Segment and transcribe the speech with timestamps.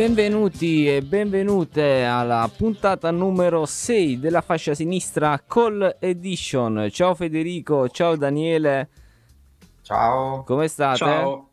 [0.00, 6.88] Benvenuti e benvenute alla puntata numero 6 della fascia sinistra Call Edition.
[6.90, 8.90] Ciao Federico, ciao Daniele.
[9.80, 10.42] Ciao.
[10.44, 10.98] Come state?
[10.98, 11.50] Ciao.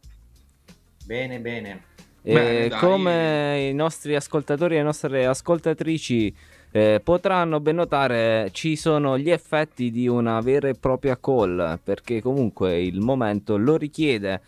[1.06, 1.84] Bene, bene.
[2.22, 6.36] E Bene, come i nostri ascoltatori e le nostre ascoltatrici
[6.72, 12.22] eh, potranno ben notare, ci sono gli effetti di una vera e propria call, perché
[12.22, 14.42] comunque il momento lo richiede.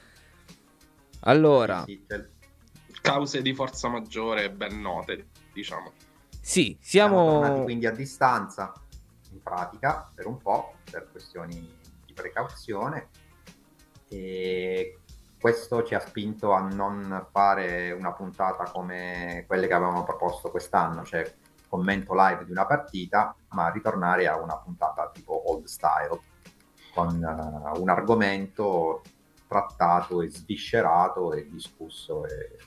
[1.22, 2.34] Allora, Sì, c'è-
[3.06, 5.92] Cause di forza maggiore ben note, diciamo.
[6.42, 7.64] sì, siamo tornati siamo...
[7.64, 8.74] quindi a distanza,
[9.32, 11.72] in pratica, per un po', per questioni
[12.04, 13.10] di precauzione.
[14.10, 15.02] E
[15.40, 21.04] questo ci ha spinto a non fare una puntata come quelle che avevamo proposto quest'anno,
[21.04, 21.32] cioè
[21.70, 26.20] commento live di una partita, ma ritornare a una puntata tipo old style,
[26.92, 29.04] con eh, un argomento
[29.48, 32.58] trattato e sviscerato e discusso e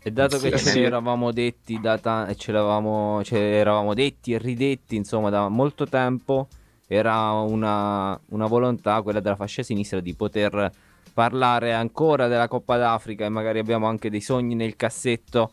[0.00, 0.80] E dato che Sì, ce sì.
[0.80, 6.48] l'eravamo detti, da ta- ce l'avevamo ce l'eravamo detti e ridetti, insomma, da molto tempo,
[6.86, 10.72] era una, una volontà, quella della fascia sinistra, di poter
[11.12, 15.52] parlare ancora della Coppa d'Africa e magari abbiamo anche dei sogni nel cassetto.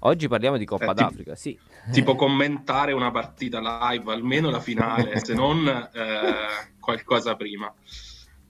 [0.00, 1.58] Oggi parliamo di Coppa Eh, tipo- d'Africa, sì.
[1.90, 3.60] Tipo commentare una partita
[3.90, 7.72] live, almeno la finale, se non eh, qualcosa prima.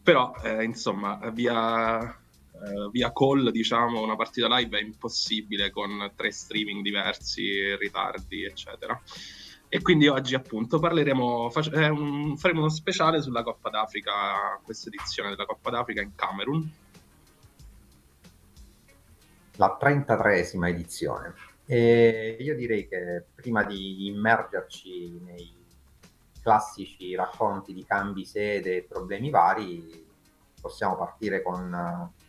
[0.02, 2.19] Però, eh, insomma, via,
[2.62, 9.00] eh, via call, diciamo, una partita live è impossibile con tre streaming diversi, ritardi, eccetera.
[9.68, 14.88] E quindi oggi, appunto, parleremo, fac- è un- faremo uno speciale sulla Coppa d'Africa, questa
[14.88, 16.72] edizione della Coppa d'Africa in Camerun.
[19.56, 21.34] la 33esima edizione.
[21.66, 25.52] E io direi che prima di immergerci nei
[26.42, 30.06] classici racconti di cambi sede e problemi vari,
[30.58, 32.19] possiamo partire con eh,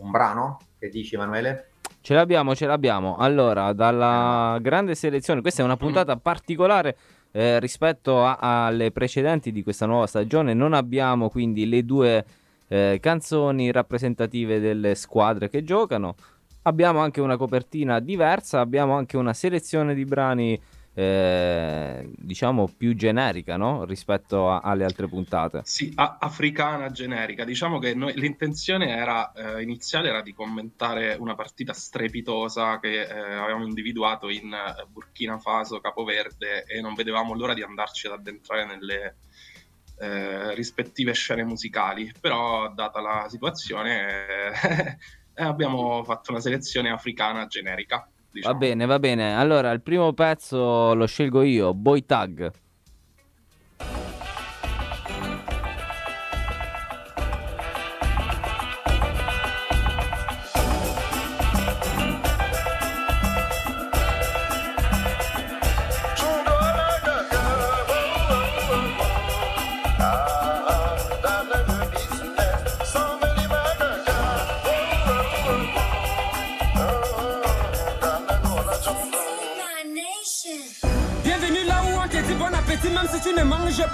[0.00, 0.58] un brano.
[0.78, 1.70] Che dici, Emanuele?
[2.00, 3.16] Ce l'abbiamo, ce l'abbiamo.
[3.16, 6.96] Allora, dalla grande selezione, questa è una puntata particolare
[7.32, 10.54] eh, rispetto a- alle precedenti di questa nuova stagione.
[10.54, 12.24] Non abbiamo quindi le due
[12.68, 16.14] eh, canzoni rappresentative delle squadre che giocano.
[16.62, 20.60] Abbiamo anche una copertina diversa, abbiamo anche una selezione di brani,
[20.98, 23.84] eh, diciamo, più generica, no?
[23.84, 25.60] Rispetto a- alle altre puntate.
[25.62, 27.44] Sì, a- africana generica.
[27.44, 33.12] Diciamo che noi- l'intenzione era, eh, iniziale era di commentare una partita strepitosa che eh,
[33.12, 38.66] avevamo individuato in eh, Burkina Faso, Capoverde, e non vedevamo l'ora di andarci ad addentrare
[38.66, 39.16] nelle
[40.00, 42.12] eh, rispettive scene musicali.
[42.20, 44.50] Però, data la situazione,
[45.32, 48.08] eh, abbiamo fatto una selezione africana generica.
[48.30, 48.58] Va Diciamo.
[48.58, 49.34] bene, va bene.
[49.34, 52.52] Allora, il primo pezzo lo scelgo io, Boy Tag.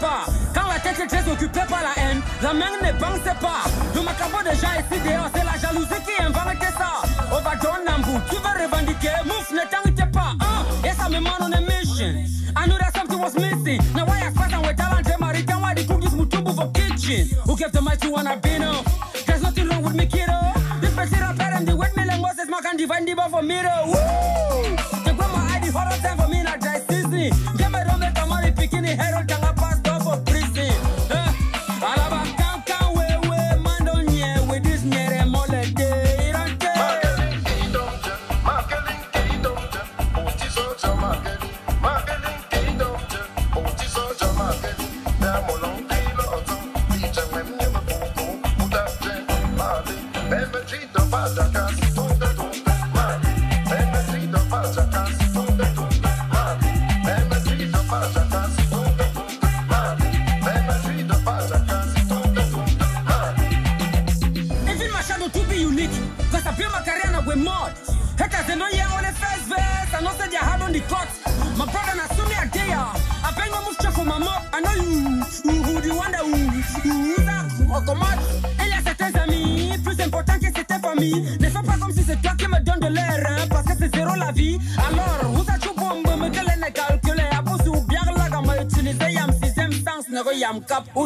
[0.04, 0.26] Pas.
[0.54, 3.64] Quand la tête est occupée par la haine, la main ne pense pas.
[4.54, 7.02] Gens ici dehors, c'est la jalousie qui invente ça.
[7.32, 7.84] On va donner
[8.30, 10.32] tu revendiquer, mouf, ne t'inquiète pas.
[10.40, 10.64] Hein?
[10.84, 12.24] I'm a a mission.
[12.56, 13.80] I knew that something was missing.
[13.94, 17.36] Now I fast and with talent, American, why the cookies for kitchen?
[17.46, 18.84] Who gave the mic to one Albino?
[19.26, 20.38] There's nothing wrong with me, kiddo.
[20.80, 23.93] This person rapper and the wet Moses, man can divide the bar for me, though.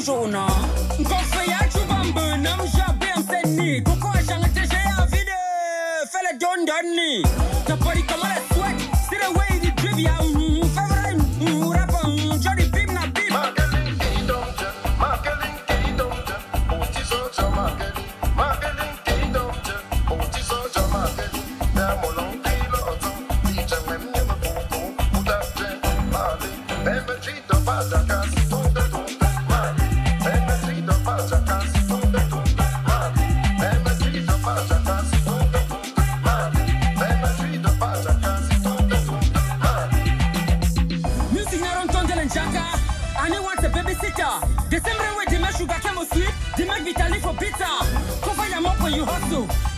[0.09, 0.47] tshona
[0.99, 5.39] nkosi yatshuba mbini mshabi emseni kukhosha ngeteshe yavide
[6.13, 7.23] fele dondani
[7.69, 10.58] napolikamala swet sireweyididrivyam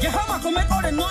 [0.03, 1.10] Your hammer can make all the noise.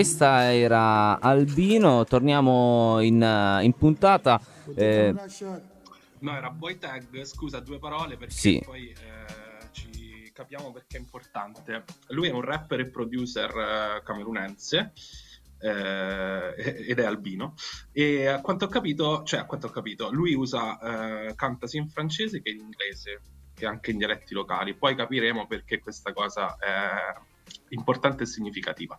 [0.00, 4.40] Questa era Albino, torniamo in, eh, in puntata.
[4.74, 5.14] eh,
[6.20, 8.62] No, era Boy Tag, scusa, due parole perché Sì.
[8.64, 11.84] poi eh, ci capiamo perché è importante.
[12.08, 14.92] Lui è un rapper e producer eh, camerunense
[15.60, 16.54] eh,
[16.88, 17.54] ed è albino
[17.92, 20.78] e a quanto ho capito, cioè a quanto ho capito, lui usa,
[21.28, 23.20] eh, canta sia in francese che in inglese
[23.58, 24.74] e anche in dialetti locali.
[24.74, 27.14] Poi capiremo perché questa cosa è
[27.70, 28.98] importante e significativa.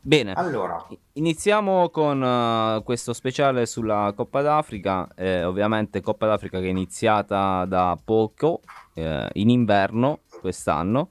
[0.00, 5.08] Bene, Allora, iniziamo con eh, questo speciale sulla Coppa d'Africa.
[5.14, 8.62] eh, ovviamente Coppa d'Africa che è iniziata da poco,
[8.94, 11.10] eh, in inverno quest'anno.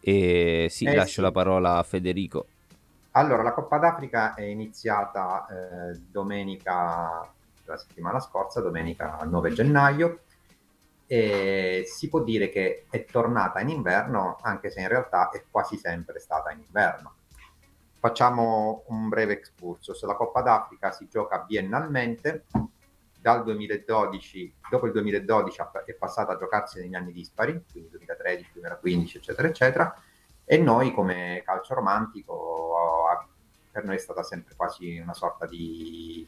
[0.00, 1.20] E sì, Eh, lascio sì.
[1.22, 2.48] la parola a Federico.
[3.12, 10.20] allora, la Coppa d'Africa è iniziata eh, domenica, la settimana scorsa, domenica 9 gennaio,
[11.06, 15.76] e si può dire che è tornata in inverno, anche se in realtà è quasi
[15.78, 17.15] sempre stata in inverno.
[17.98, 20.02] Facciamo un breve excursus.
[20.04, 22.44] La Coppa d'Africa si gioca biennalmente.
[23.20, 29.16] Dal 2012, dopo il 2012 è passata a giocarsi negli anni dispari, quindi 2013, 2015,
[29.16, 30.00] eccetera, eccetera.
[30.44, 33.04] E noi, come calcio romantico,
[33.72, 36.26] per noi è stata sempre quasi una sorta di,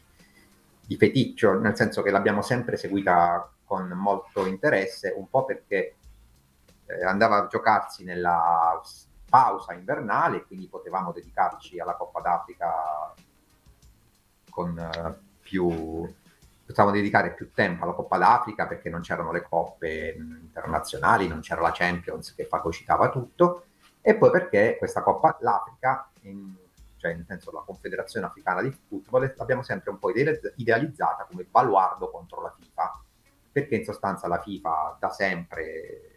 [0.85, 5.95] di feticcio, nel senso che l'abbiamo sempre seguita con molto interesse, un po' perché
[6.85, 8.79] eh, andava a giocarsi nella
[9.29, 13.13] pausa invernale, quindi potevamo dedicarci alla Coppa d'Africa
[14.49, 16.07] con eh, più
[16.69, 21.39] potevamo dedicare più tempo alla Coppa d'Africa perché non c'erano le coppe mh, internazionali, non
[21.39, 23.63] c'era la Champions che fagocitava tutto.
[24.01, 26.55] E poi perché questa Coppa l'Africa, in-
[26.97, 31.43] cioè nel senso la Confederazione Africana di Football, l'abbiamo sempre un po' ide- idealizzata come
[31.49, 33.03] baluardo contro la FIFA,
[33.51, 36.08] perché in sostanza la FIFA da sempre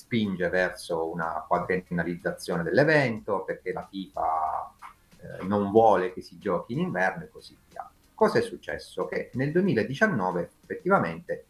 [0.00, 4.74] spinge verso una quadriennalizzazione dell'evento, perché la FIFA
[5.18, 7.88] eh, non vuole che si giochi in inverno e così via.
[8.14, 9.06] Cosa è successo?
[9.06, 11.44] Che nel 2019 effettivamente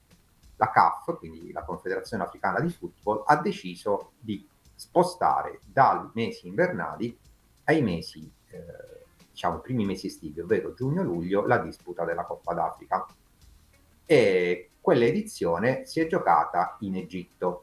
[0.57, 7.17] la CAF, quindi la Confederazione Africana di Football, ha deciso di spostare dai mesi invernali
[7.65, 13.07] ai mesi, eh, diciamo, primi mesi estivi, ovvero giugno-luglio, la disputa della Coppa d'Africa.
[14.05, 17.63] E quell'edizione si è giocata in Egitto.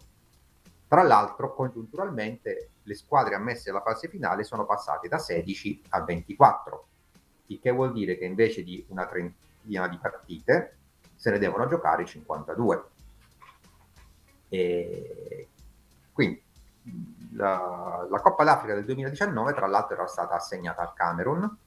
[0.88, 6.88] Tra l'altro, congiunturalmente, le squadre ammesse alla fase finale sono passate da 16 a 24,
[7.48, 10.78] il che vuol dire che invece di una trentina di partite
[11.16, 12.84] se ne devono giocare 52.
[14.50, 15.48] E
[16.14, 16.42] quindi
[17.34, 21.58] la, la Coppa d'Africa del 2019, tra l'altro, era stata assegnata al Camerun,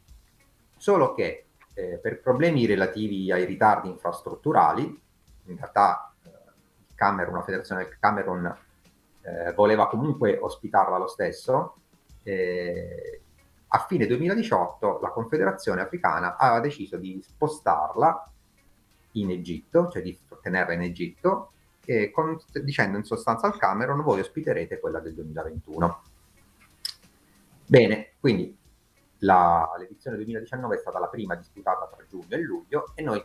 [0.77, 5.03] solo che eh, per problemi relativi ai ritardi infrastrutturali,
[5.45, 6.31] in realtà eh,
[6.95, 8.57] Camerun, la federazione del Camerun
[9.49, 11.77] eh, voleva comunque ospitarla lo stesso.
[12.23, 13.23] eh,
[13.73, 18.33] a fine 2018 la Confederazione Africana aveva deciso di spostarla
[19.13, 21.53] in Egitto, cioè di tenerla in Egitto,
[22.13, 26.03] con- dicendo in sostanza al Camerun voi ospiterete quella del 2021.
[27.67, 28.57] Bene, quindi
[29.19, 33.25] la- l'edizione 2019 è stata la prima disputata tra giugno e luglio e noi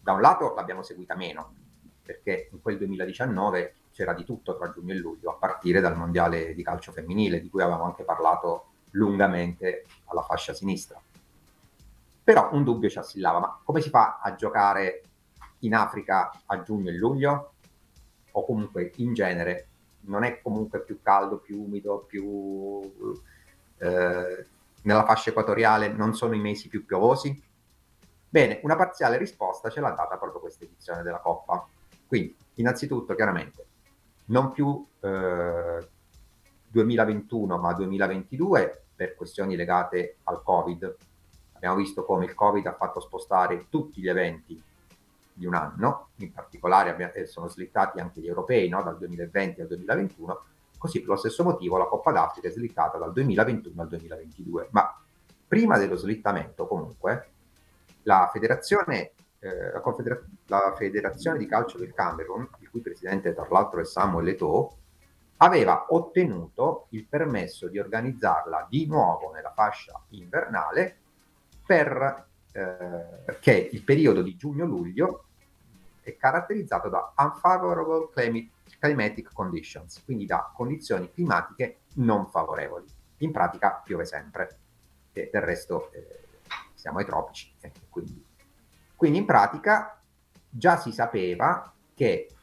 [0.00, 1.54] da un lato l'abbiamo seguita meno,
[2.02, 6.52] perché in quel 2019 c'era di tutto tra giugno e luglio, a partire dal mondiale
[6.52, 11.00] di calcio femminile, di cui avevamo anche parlato lungamente alla fascia sinistra.
[12.24, 15.02] Però un dubbio ci assillava, ma come si fa a giocare
[15.60, 17.52] in Africa a giugno e luglio?
[18.32, 19.68] O comunque in genere
[20.06, 22.80] non è comunque più caldo, più umido, più
[23.78, 24.46] eh,
[24.82, 27.40] nella fascia equatoriale non sono i mesi più piovosi?
[28.28, 31.64] Bene, una parziale risposta ce l'ha data proprio questa edizione della Coppa.
[32.08, 33.66] Quindi, innanzitutto, chiaramente,
[34.26, 35.88] non più eh,
[36.68, 40.96] 2021 ma 2022 per questioni legate al Covid.
[41.52, 44.62] Abbiamo visto come il Covid ha fatto spostare tutti gli eventi
[45.36, 48.82] di un anno, in particolare abbiamo, eh, sono slittati anche gli europei no?
[48.82, 50.42] dal 2020 al 2021,
[50.78, 54.68] così per lo stesso motivo la Coppa d'Africa è slittata dal 2021 al 2022.
[54.70, 54.96] Ma
[55.46, 57.28] prima dello slittamento comunque
[58.02, 59.82] la federazione, eh, la,
[60.46, 64.76] la federazione di calcio del Camerun, cui presidente tra l'altro è Samuel Eto'o,
[65.36, 70.96] aveva ottenuto il permesso di organizzarla di nuovo nella fascia invernale
[71.64, 75.26] per eh, che il periodo di giugno-luglio
[76.02, 78.08] è caratterizzato da unfavorable
[78.80, 82.86] climatic conditions, quindi da condizioni climatiche non favorevoli.
[83.18, 84.58] In pratica piove sempre,
[85.12, 86.24] e del resto eh,
[86.74, 87.54] siamo ai tropici.
[87.60, 88.24] Eh, quindi.
[88.96, 90.00] quindi in pratica
[90.50, 92.33] già si sapeva che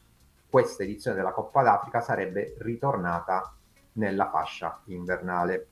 [0.52, 3.56] questa edizione della Coppa d'Africa sarebbe ritornata
[3.92, 5.68] nella fascia invernale.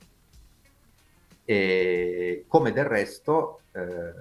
[1.45, 4.11] E come del resto eh,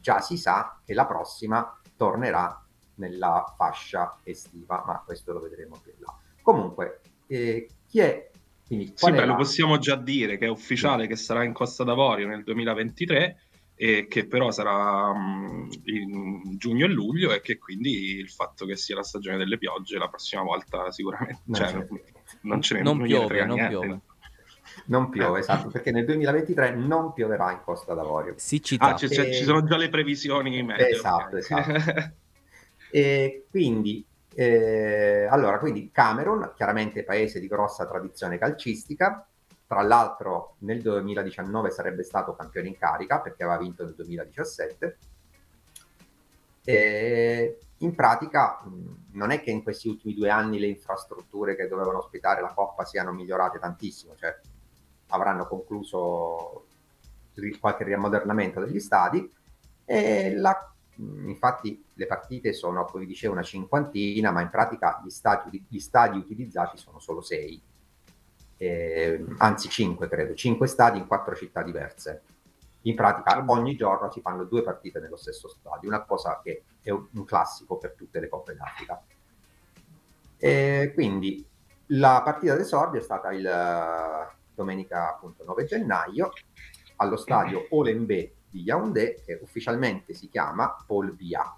[0.00, 5.92] già si sa che la prossima tornerà nella fascia estiva, ma questo lo vedremo più
[5.94, 6.16] in là.
[6.40, 8.30] Comunque, eh, chi è?
[8.66, 11.08] Quindi, sì, beh, lo possiamo già dire che è ufficiale sì.
[11.08, 13.45] che sarà in Costa d'Avorio nel 2023
[13.78, 15.12] e che però sarà
[15.84, 19.98] in giugno e luglio e che quindi il fatto che sia la stagione delle piogge
[19.98, 21.86] la prossima volta sicuramente non, cioè, non,
[22.40, 23.68] non ce ne non, non piove, non niente.
[23.68, 24.00] piove.
[24.86, 28.34] Non piove, esatto, perché nel 2023 non pioverà in Costa d'Avorio.
[28.36, 28.86] Siccità.
[28.86, 30.86] Ah, c- c- ci sono già le previsioni in medio.
[30.86, 31.72] Esatto, esatto.
[32.90, 34.04] e quindi,
[34.34, 39.26] eh, allora, quindi Camerun, chiaramente paese di grossa tradizione calcistica,
[39.66, 44.98] tra l'altro nel 2019 sarebbe stato campione in carica perché aveva vinto nel 2017.
[46.64, 48.62] E in pratica
[49.12, 52.84] non è che in questi ultimi due anni le infrastrutture che dovevano ospitare la Coppa
[52.84, 54.38] siano migliorate tantissimo, cioè
[55.08, 56.66] avranno concluso
[57.60, 59.30] qualche riammodernamento degli stadi
[59.84, 65.10] e la, infatti le partite sono, come vi dicevo, una cinquantina, ma in pratica gli
[65.10, 67.60] stadi, gli stadi utilizzati sono solo sei
[68.56, 72.22] eh, anzi 5 credo, 5 stadi in 4 città diverse.
[72.82, 76.90] In pratica ogni giorno si fanno due partite nello stesso stadio, una cosa che è
[76.90, 79.02] un classico per tutte le Coppe d'Africa.
[80.38, 81.44] E quindi
[81.90, 83.48] la partita d'esordio è stata il
[84.54, 86.32] domenica appunto 9 gennaio
[86.96, 91.56] allo stadio Olembe di Yaoundé che ufficialmente si chiama Paul Biya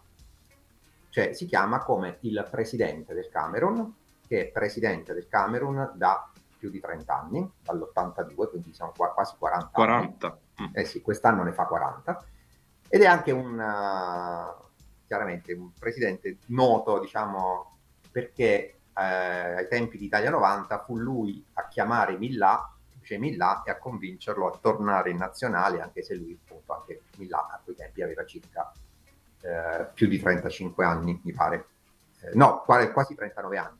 [1.11, 3.95] cioè si chiama come il presidente del Camerun
[4.27, 9.35] che è presidente del Camerun da più di 30 anni, dall'82, quindi siamo qua, quasi
[9.39, 10.39] 40 40.
[10.57, 10.71] Anni.
[10.75, 12.25] Eh sì, quest'anno ne fa 40.
[12.89, 14.65] Ed è anche un, uh,
[15.07, 17.77] chiaramente, un presidente noto, diciamo,
[18.11, 23.71] perché eh, ai tempi di Italia 90 fu lui a chiamare Millà, cioè Millà, e
[23.71, 28.03] a convincerlo a tornare in nazionale, anche se lui, appunto, anche Millà a quei tempi
[28.03, 28.73] aveva circa
[29.41, 31.67] eh, più di 35 anni, mi pare.
[32.21, 33.79] Eh, no, quasi 39 anni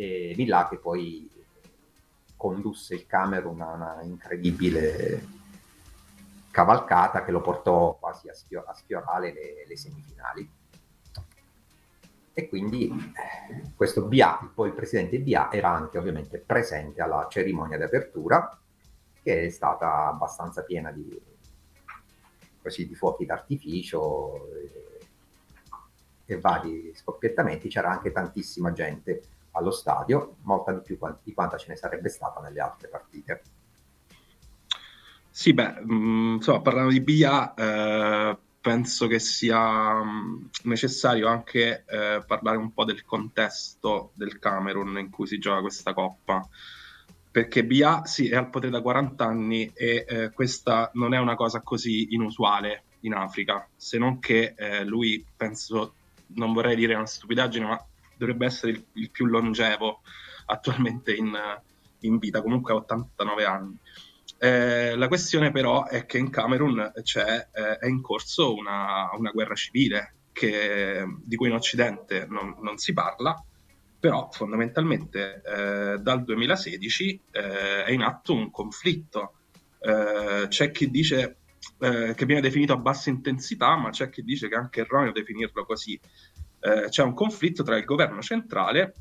[0.00, 1.30] e Villa che poi
[2.34, 5.38] condusse il Camerun a una incredibile
[6.50, 10.50] cavalcata che lo portò quasi a, sfior- a sfiorare le, le, semifinali.
[12.32, 17.76] E quindi eh, questo Bia, poi il presidente Bia, era anche ovviamente presente alla cerimonia
[17.76, 18.58] di apertura,
[19.22, 21.20] che è stata abbastanza piena di,
[22.62, 24.98] così, di fuochi d'artificio e,
[26.24, 27.68] e vari scoppiettamenti.
[27.68, 32.40] C'era anche tantissima gente allo stadio, molta di più di quanta ce ne sarebbe stata
[32.40, 33.42] nelle altre partite.
[35.30, 42.22] Sì, beh, mm, insomma, parlando di BIA, eh, penso che sia mm, necessario anche eh,
[42.26, 46.46] parlare un po' del contesto del Camerun in cui si gioca questa coppa.
[47.30, 51.36] Perché BIA sì, è al potere da 40 anni e eh, questa non è una
[51.36, 55.94] cosa così inusuale in Africa, se non che eh, lui, penso,
[56.34, 57.86] non vorrei dire una stupidaggine, ma
[58.20, 60.02] dovrebbe essere il, il più longevo
[60.46, 61.36] attualmente in,
[62.00, 63.76] in, vita, comunque a 89 anni.
[64.38, 67.48] Eh, la questione però è che in Camerun eh,
[67.78, 72.92] è in corso una, una guerra civile che, di cui in Occidente non, non si
[72.92, 73.44] parla
[74.00, 79.34] però fondamentalmente eh, dal 2016 eh, è in atto un conflitto.
[79.78, 81.36] Eh, c'è chi dice
[81.78, 85.12] eh, che viene definito a bassa intensità, ma c'è chi dice che è anche erroneo
[85.12, 86.00] definirlo così.
[86.60, 88.94] Eh, c'è un conflitto tra il governo centrale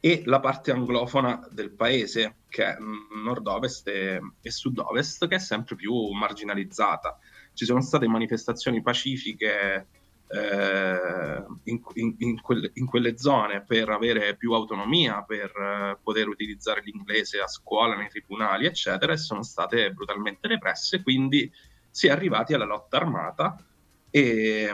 [0.00, 5.76] e la parte anglofona del paese, che è nord-ovest e, e sud-ovest, che è sempre
[5.76, 7.18] più marginalizzata.
[7.52, 9.86] Ci sono state manifestazioni pacifiche
[10.28, 16.28] eh, in, in, in, quelle, in, quelle, zone per avere più autonomia, per eh, poter
[16.28, 21.50] utilizzare l'inglese a scuola, nei tribunali, eccetera, e sono state brutalmente represse, quindi
[21.90, 23.56] si è arrivati alla lotta armata
[24.10, 24.70] e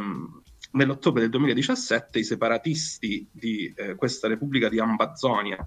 [0.74, 5.58] nell'ottobre del 2017 i separatisti di eh, questa Repubblica di Ambazonia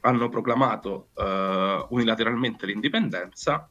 [0.00, 3.68] hanno proclamato eh, unilateralmente l'indipendenza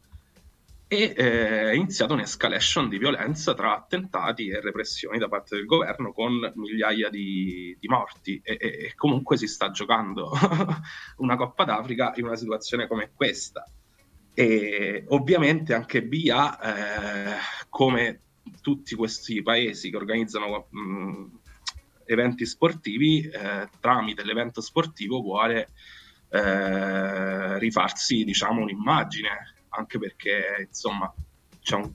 [0.89, 6.13] e eh, è iniziata un'escalation di violenza tra attentati e repressioni da parte del governo
[6.13, 10.31] con migliaia di, di morti e, e, e, comunque si sta giocando
[11.17, 13.65] una Coppa d'Africa in una situazione come questa.
[14.33, 17.37] E ovviamente anche BIA, eh,
[17.69, 18.21] come
[18.67, 21.25] tutti questi paesi che organizzano mh,
[22.03, 25.69] eventi sportivi, eh, tramite l'evento sportivo vuole
[26.29, 29.29] eh, rifarsi diciamo un'immagine
[29.69, 31.13] anche perché insomma
[31.75, 31.93] un,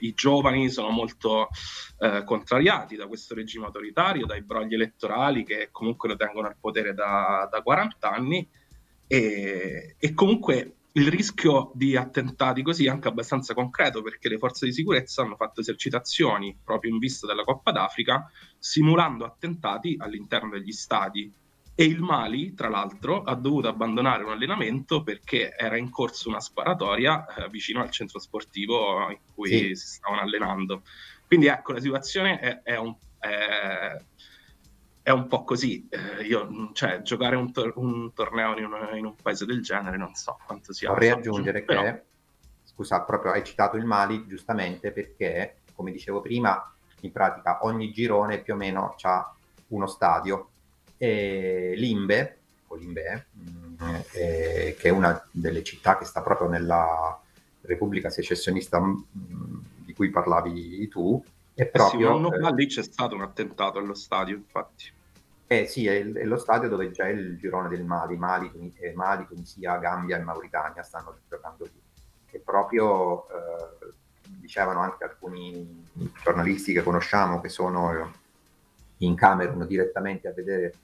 [0.00, 1.48] i giovani sono molto
[1.98, 6.92] eh, contrariati da questo regime autoritario, dai brogli elettorali che comunque lo tengono al potere
[6.92, 8.46] da, da 40 anni
[9.06, 14.66] e, e comunque il rischio di attentati così è anche abbastanza concreto perché le forze
[14.66, 20.72] di sicurezza hanno fatto esercitazioni proprio in vista della Coppa d'Africa simulando attentati all'interno degli
[20.72, 21.32] stadi
[21.74, 26.40] e il Mali, tra l'altro, ha dovuto abbandonare un allenamento perché era in corso una
[26.40, 29.74] sparatoria eh, vicino al centro sportivo in cui sì.
[29.74, 30.82] si stavano allenando.
[31.26, 33.96] Quindi ecco, la situazione è, è, un, è,
[35.02, 35.88] è un, po' così.
[35.88, 39.96] Eh, io, cioè, giocare un, tor- un torneo in un, in un, paese del genere
[39.96, 40.90] non so quanto sia.
[40.90, 41.82] Vorrei aggiungere però...
[41.82, 42.02] che,
[42.64, 48.38] scusa, proprio hai citato il Mali giustamente perché, come dicevo prima, in pratica ogni girone
[48.38, 49.34] più o meno ha
[49.68, 50.48] uno stadio
[50.96, 52.38] e Limbe,
[52.68, 57.18] o Limbe mm, eh, che è una delle città che sta proprio nella
[57.62, 59.00] Repubblica Secessionista mm,
[59.84, 61.22] di cui parlavi tu,
[61.54, 62.16] è proprio...
[62.16, 64.92] Eh sì, ma lì c'è stato un attentato allo stadio, infatti.
[65.46, 69.26] Eh sì, è, è, lo stadio dove c'è il girone del Mali, Mali, eh, Mali,
[69.26, 71.80] Tunisia, Gambia e Mauritania stanno giocando lì.
[72.30, 75.86] E proprio eh, dicevano anche alcuni
[76.22, 78.12] giornalisti che conosciamo che sono
[78.98, 80.74] in Camerun direttamente a vedere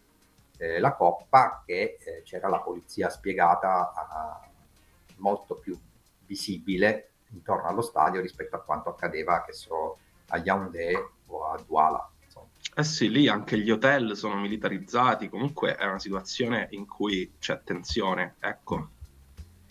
[0.59, 4.49] eh, la Coppa che eh, c'era la polizia spiegata a,
[5.17, 5.79] molto più
[6.27, 12.11] visibile intorno allo stadio rispetto a quanto accadeva che so, a Yaoundé o a Douala.
[12.75, 17.61] Eh sì, lì anche gli hotel sono militarizzati, comunque è una situazione in cui c'è
[17.65, 18.91] tensione, ecco.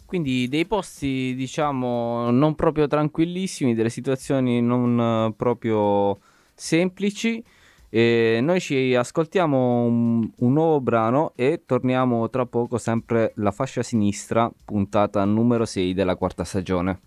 [0.06, 6.20] Quindi dei posti, diciamo, non proprio tranquillissimi, delle situazioni non proprio
[6.54, 7.44] semplici.
[7.90, 13.82] E noi ci ascoltiamo un, un, nuovo brano e torniamo tra poco sempre la fascia
[13.82, 17.00] sinistra, puntata numero 6 della quarta stagione.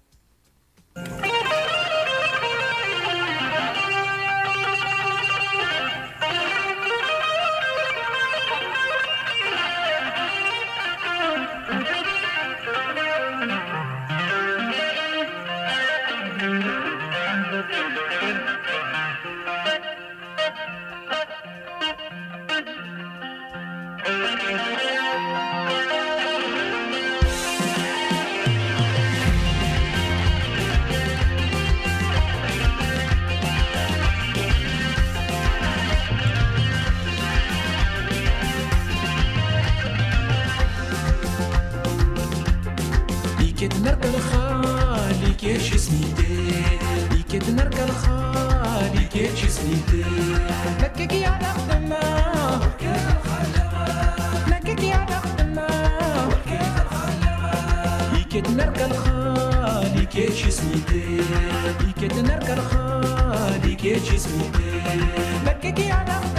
[65.45, 66.30] Perché chi ha la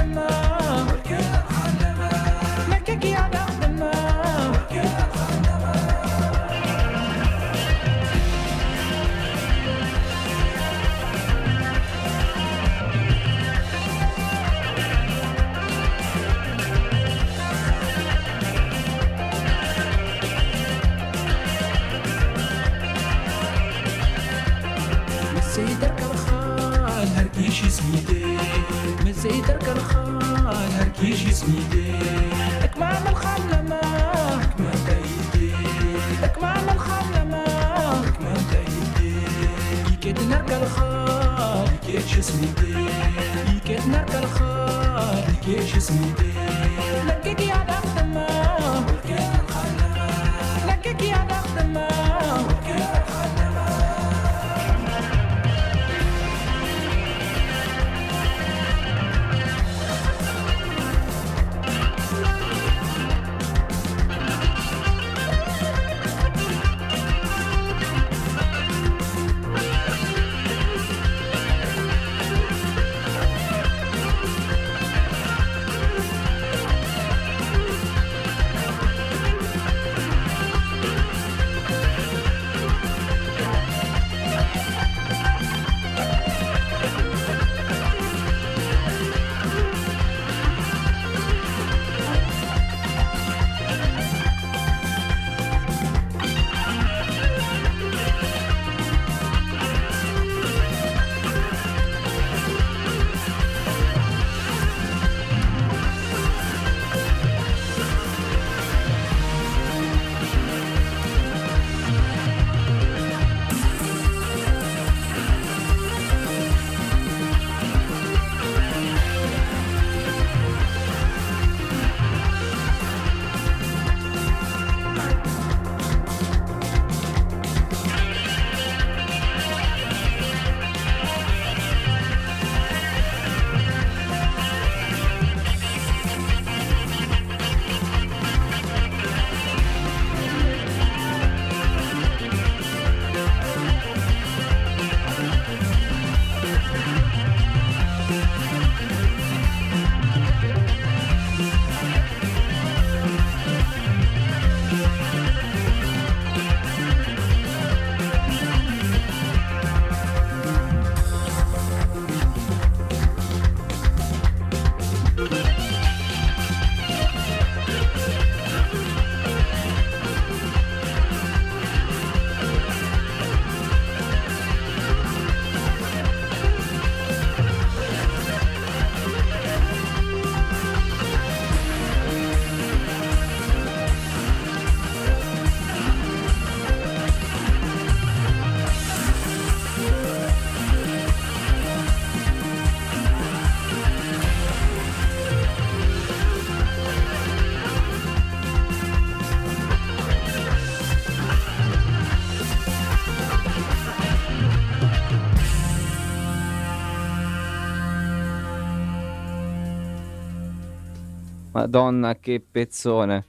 [211.51, 213.25] Madonna, che pezzone.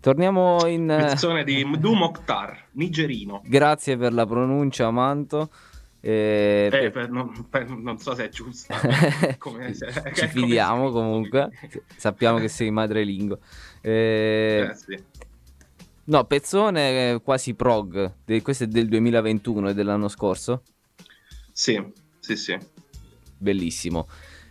[0.00, 0.88] Torniamo in...
[0.90, 3.42] eh, Pezzone di Mdu Mokhtar, nigerino.
[3.44, 5.50] Grazie per la pronuncia, Manto.
[6.00, 8.76] Eh, Eh, per- non, per- non so se è giusta.
[9.38, 11.50] come- se- Ci come fidiamo comunque.
[11.96, 13.36] Sappiamo che sei madrelingua.
[13.80, 15.02] Eh, Eh, sì.
[16.04, 18.12] No, pezzone eh, quasi prog.
[18.24, 20.62] De- questo è del 2021 e dell'anno scorso.
[21.52, 21.82] sì,
[22.20, 22.56] sì, sì.
[23.36, 24.06] Bellissimo.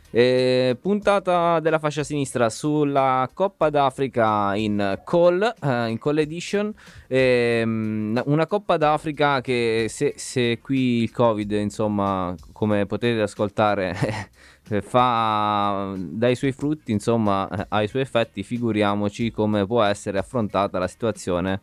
[0.10, 6.74] Eh, puntata della fascia sinistra sulla Coppa d'Africa in Call, eh, in Call Edition.
[7.08, 14.30] Ehm, una Coppa d'Africa che se, se qui il Covid, insomma, come potete ascoltare,
[14.70, 20.17] eh, fa dai suoi frutti, insomma, eh, ha i suoi effetti, figuriamoci come può essere
[20.20, 21.60] affrontata la situazione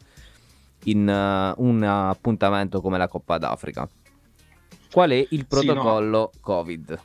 [0.84, 3.88] in eh, un appuntamento come la Coppa d'Africa.
[4.92, 5.44] Qual è il Sì, no.
[5.48, 7.00] protocollo Covid?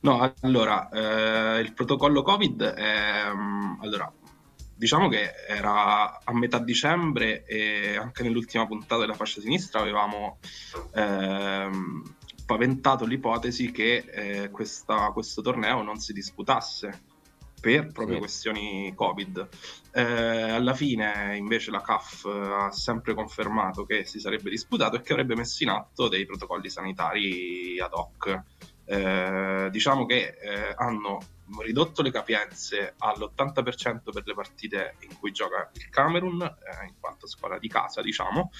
[0.00, 4.12] No, allora, eh, il protocollo Covid è, mm, allora,
[4.74, 10.38] diciamo che era a metà dicembre e anche nell'ultima puntata della fascia sinistra avevamo
[10.94, 12.14] ehm,
[12.46, 17.02] paventato l'ipotesi che eh, questa- questo torneo non si disputasse
[17.60, 18.20] per proprio Sì.
[18.20, 19.48] questioni Covid.
[19.92, 25.12] Eh, alla fine invece la CAF ha sempre confermato che si sarebbe disputato e che
[25.12, 28.42] avrebbe messo in atto dei protocolli sanitari ad hoc.
[28.90, 31.18] Eh, diciamo che eh, hanno
[31.60, 37.26] ridotto le capienze all'80% per le partite in cui gioca il Camerun, eh, in quanto
[37.26, 38.50] squadra di casa, diciamo,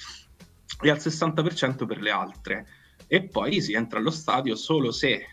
[0.83, 2.67] e al 60% per le altre.
[3.07, 5.27] E poi si entra allo stadio solo se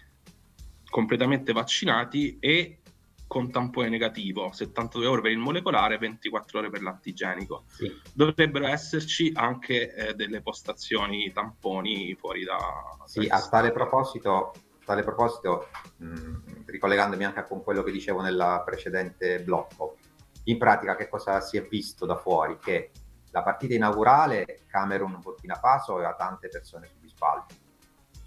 [0.90, 2.80] completamente vaccinati e
[3.28, 7.66] con tampone negativo, 72 ore per il molecolare, 24 ore per l'antigenico.
[7.68, 7.92] Sì.
[8.14, 12.58] Dovrebbero esserci anche eh, delle postazioni tamponi fuori da...
[13.06, 14.54] Sì, a tale proposito,
[14.86, 15.68] tale proposito
[15.98, 19.98] mh, ricollegandomi anche con quello che dicevo nel precedente blocco,
[20.46, 22.58] in pratica che cosa si è visto da fuori?
[22.60, 22.92] Che
[23.32, 27.56] la partita inaugurale Camerun-Burkina Faso aveva tante persone sugli spalti.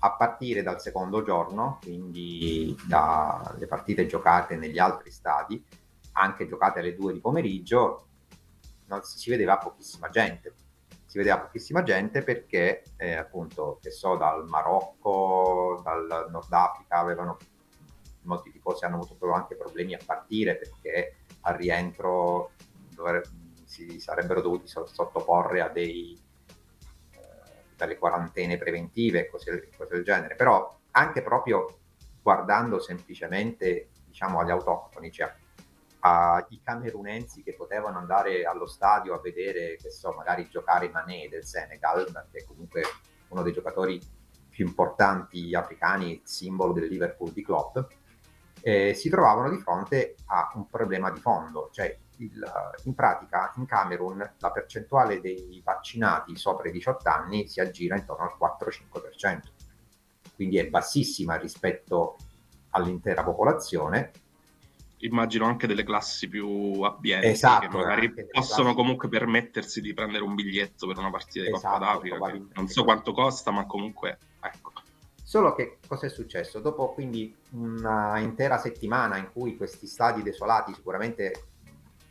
[0.01, 5.65] A partire dal secondo giorno, quindi dalle partite giocate negli altri stadi,
[6.13, 8.07] anche giocate alle due di pomeriggio,
[8.87, 10.55] non si vedeva pochissima gente.
[11.19, 17.37] Vedeva pochissima gente perché, eh, appunto, che so, dal Marocco, dal Nord Africa avevano
[18.23, 22.53] molti tifosi hanno avuto anche problemi a partire perché al rientro
[22.95, 23.25] dovre-
[23.65, 26.17] si sarebbero dovuti sottoporre a dei,
[27.11, 27.19] eh,
[27.75, 30.37] delle quarantene preventive e cose, cose del genere.
[30.37, 31.79] Però anche proprio
[32.23, 35.35] guardando semplicemente diciamo, agli autoctoni, cioè
[36.01, 41.45] ai camerunensi che potevano andare allo stadio a vedere, che so, magari giocare Mané del
[41.45, 42.83] Senegal, perché comunque
[43.29, 44.01] uno dei giocatori
[44.49, 47.79] più importanti africani, simbolo del Liverpool di Klopp,
[48.61, 52.45] eh, si trovavano di fronte a un problema di fondo, cioè il,
[52.85, 58.25] in pratica in Camerun la percentuale dei vaccinati sopra i 18 anni si aggira intorno
[58.25, 59.41] al 4-5%,
[60.35, 62.17] quindi è bassissima rispetto
[62.71, 64.11] all'intera popolazione.
[65.01, 68.77] Immagino anche delle classi più abbienti esatto, che magari possono classi...
[68.77, 72.47] comunque permettersi di prendere un biglietto per una partita di esatto, Coppa d'Africa.
[72.55, 74.73] Non so quanto costa, ma comunque ecco.
[75.23, 76.59] Solo che cosa è successo?
[76.59, 81.45] Dopo quindi una intera settimana in cui questi stadi desolati sicuramente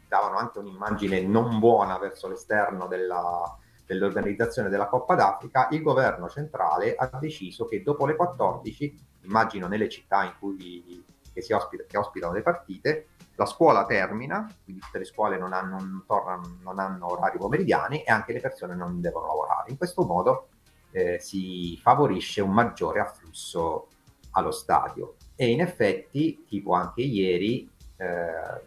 [0.07, 6.95] davano anche un'immagine non buona verso l'esterno della, dell'organizzazione della Coppa d'Africa, il governo centrale
[6.95, 11.03] ha deciso che dopo le 14, immagino nelle città in cui
[11.41, 15.77] che, ospita, che ospitano le partite, la scuola termina, quindi tutte le scuole non hanno,
[15.77, 19.69] non, tornano, non hanno orari pomeridiani e anche le persone non devono lavorare.
[19.71, 20.49] In questo modo
[20.91, 23.87] eh, si favorisce un maggiore afflusso
[24.31, 25.15] allo stadio.
[25.35, 28.61] E in effetti, tipo anche ieri, eh,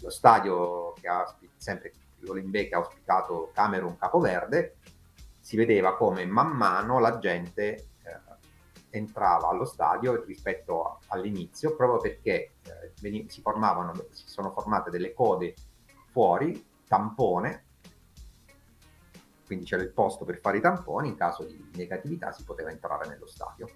[0.00, 4.76] lo stadio che ha sempre l'Olimbe ha ospitato Camerun Capoverde,
[5.40, 7.88] si vedeva come man mano la gente
[8.96, 15.54] entrava allo stadio rispetto all'inizio, proprio perché eh, si, formavano, si sono formate delle code
[16.10, 17.64] fuori, tampone,
[19.46, 23.06] quindi c'era il posto per fare i tamponi, in caso di negatività si poteva entrare
[23.08, 23.68] nello stadio.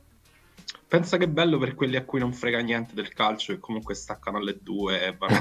[0.90, 4.38] Pensa che bello per quelli a cui non frega niente del calcio e comunque staccano
[4.38, 5.38] alle due e vanno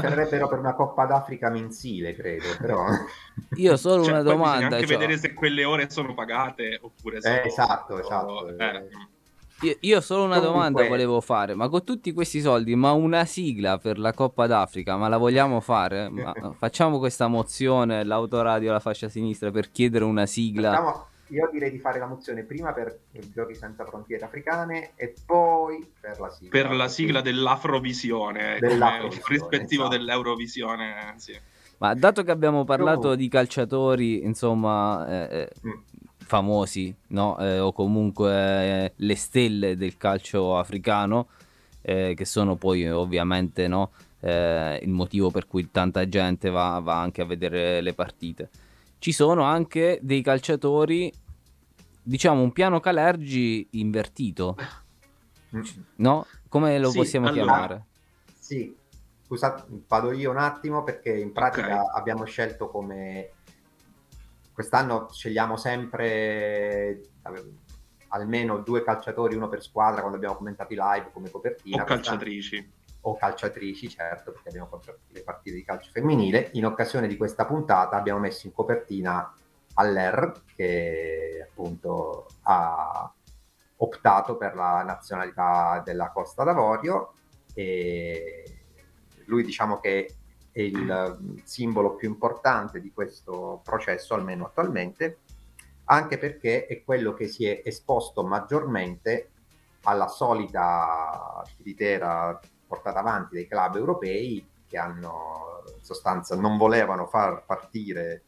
[0.00, 2.86] Sarebbero per una Coppa d'Africa mensile, credo, però...
[3.56, 4.76] Io solo cioè, una domanda.
[4.76, 4.96] anche cioè...
[4.96, 7.42] vedere se quelle ore sono pagate oppure se...
[7.42, 8.56] Eh, esatto, esatto.
[8.56, 8.88] Eh.
[9.60, 10.60] Io, io solo una Comunque...
[10.60, 14.96] domanda volevo fare, ma con tutti questi soldi, ma una sigla per la Coppa d'Africa,
[14.96, 16.08] ma la vogliamo fare?
[16.08, 20.70] Ma facciamo questa mozione, l'autoradio alla fascia sinistra, per chiedere una sigla.
[20.70, 25.14] Facciamo io direi di fare la mozione prima per i giochi senza frontiere africane e
[25.24, 26.50] poi per la sigla.
[26.50, 29.96] Per la sigla dell'Afrovisione, dell'Afrovisione rispettivo esatto.
[29.96, 31.38] dell'Eurovisione, sì.
[31.78, 35.72] Ma dato che abbiamo parlato di calciatori, insomma, eh, mm.
[36.16, 37.38] famosi, no?
[37.38, 41.28] Eh, o comunque eh, le stelle del calcio africano,
[41.82, 43.90] eh, che sono poi ovviamente no?
[44.20, 48.48] Eh, il motivo per cui tanta gente va, va anche a vedere le partite
[48.98, 51.12] ci sono anche dei calciatori,
[52.02, 54.56] diciamo un piano Calergi invertito,
[55.56, 55.62] mm.
[55.96, 56.26] no?
[56.48, 57.86] Come lo sì, possiamo allora, chiamare?
[58.38, 58.74] Sì,
[59.26, 61.98] scusate, vado io un attimo perché in pratica okay.
[61.98, 63.30] abbiamo scelto come...
[64.52, 67.10] Quest'anno scegliamo sempre
[68.08, 71.82] almeno due calciatori, uno per squadra quando abbiamo commentato i live come copertina.
[71.82, 72.76] O calciatrici
[73.08, 76.50] o calciatrici, certo, perché abbiamo le partite di calcio femminile.
[76.52, 79.32] In occasione di questa puntata abbiamo messo in copertina
[79.74, 83.12] Aller, che appunto ha
[83.76, 87.12] optato per la nazionalità della Costa d'Avorio
[87.54, 88.42] e
[89.26, 90.14] lui diciamo che
[90.50, 95.18] è il simbolo più importante di questo processo, almeno attualmente,
[95.84, 99.30] anche perché è quello che si è esposto maggiormente
[99.82, 102.38] alla solita tiritera
[102.68, 108.22] portata avanti dai club europei che hanno in sostanza non volevano far partire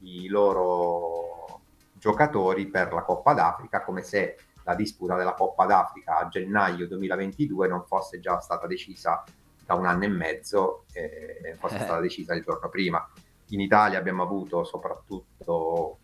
[0.00, 1.60] i loro
[1.94, 7.68] giocatori per la Coppa d'Africa come se la disputa della Coppa d'Africa a gennaio 2022
[7.68, 9.24] non fosse già stata decisa
[9.64, 11.80] da un anno e mezzo e fosse eh.
[11.80, 13.06] stata decisa il giorno prima.
[13.48, 15.98] In Italia abbiamo avuto soprattutto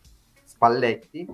[0.44, 1.26] Spalletti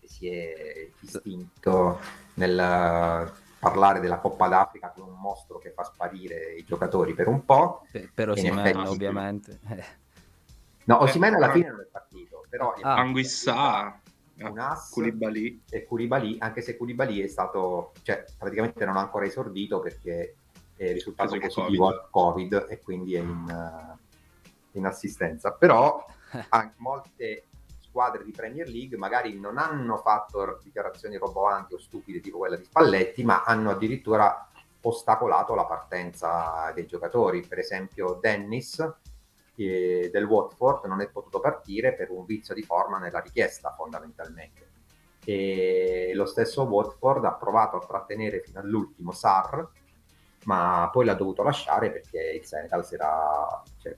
[0.00, 1.98] che si è distinto
[2.34, 7.44] nel parlare della Coppa d'Africa come un mostro che fa sparire i giocatori per un
[7.44, 7.86] po'.
[7.90, 9.58] Per, per Osimena, ovviamente.
[10.86, 12.72] No, Osimena alla fine non è partito, però...
[12.80, 12.94] Ah.
[12.94, 13.54] Anguissa...
[13.56, 14.00] Ah,
[14.38, 15.62] un ass Koulibaly.
[15.68, 20.36] e Koulibaly, anche se Koulibaly è stato, cioè praticamente non ha ancora esordito perché
[20.76, 25.52] è risultato positivo al Covid e quindi è in, eh, in assistenza.
[25.52, 26.04] Però
[26.50, 27.45] anche molte
[27.96, 32.64] squadre di Premier League magari non hanno fatto dichiarazioni roboanti o stupide tipo quella di
[32.64, 34.50] Spalletti, ma hanno addirittura
[34.82, 37.40] ostacolato la partenza dei giocatori.
[37.40, 38.86] Per esempio Dennis
[39.54, 44.64] eh, del Watford non è potuto partire per un vizio di forma nella richiesta fondamentalmente.
[45.24, 49.66] E lo stesso Watford ha provato a trattenere fino all'ultimo Sar,
[50.44, 53.96] ma poi l'ha dovuto lasciare perché il Senegal si era, cioè,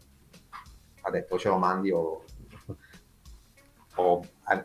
[1.03, 2.23] ha detto ce lo mandi o,
[3.99, 4.65] o eh,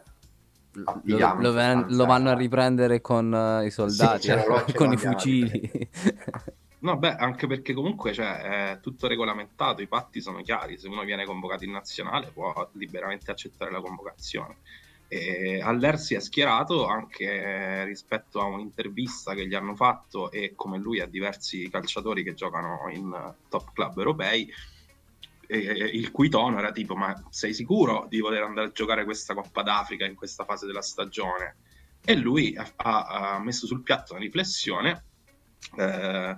[0.74, 4.98] Lo, lo ven- lo vanno a riprendere con eh, i soldati, lo- eh, con i
[4.98, 5.89] fucili.
[6.80, 11.04] No, beh, anche perché comunque cioè, è tutto regolamentato, i patti sono chiari, se uno
[11.04, 14.58] viene convocato in nazionale può liberamente accettare la convocazione.
[15.08, 20.78] E Aller si è schierato anche rispetto a un'intervista che gli hanno fatto e come
[20.80, 24.52] lui a diversi calciatori che giocano in eh, top club europei,
[25.62, 29.34] e- il cui tono era tipo ma sei sicuro di voler andare a giocare questa
[29.34, 31.58] Coppa d'Africa in questa fase della stagione?
[32.04, 35.06] E lui ha, ha- messo sul piatto una riflessione
[35.78, 36.38] eh,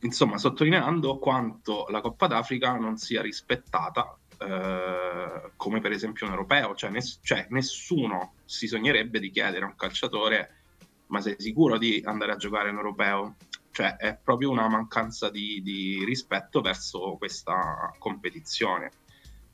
[0.00, 6.74] insomma, sottolineando quanto la Coppa d'Africa non sia rispettata eh, come per esempio un europeo,
[6.74, 10.56] cioè, ness- cioè nessuno si sognerebbe di chiedere a un calciatore
[11.06, 13.36] ma sei sicuro di andare a giocare in europeo?
[13.72, 18.90] Cioè è proprio una mancanza di, di rispetto verso questa competizione.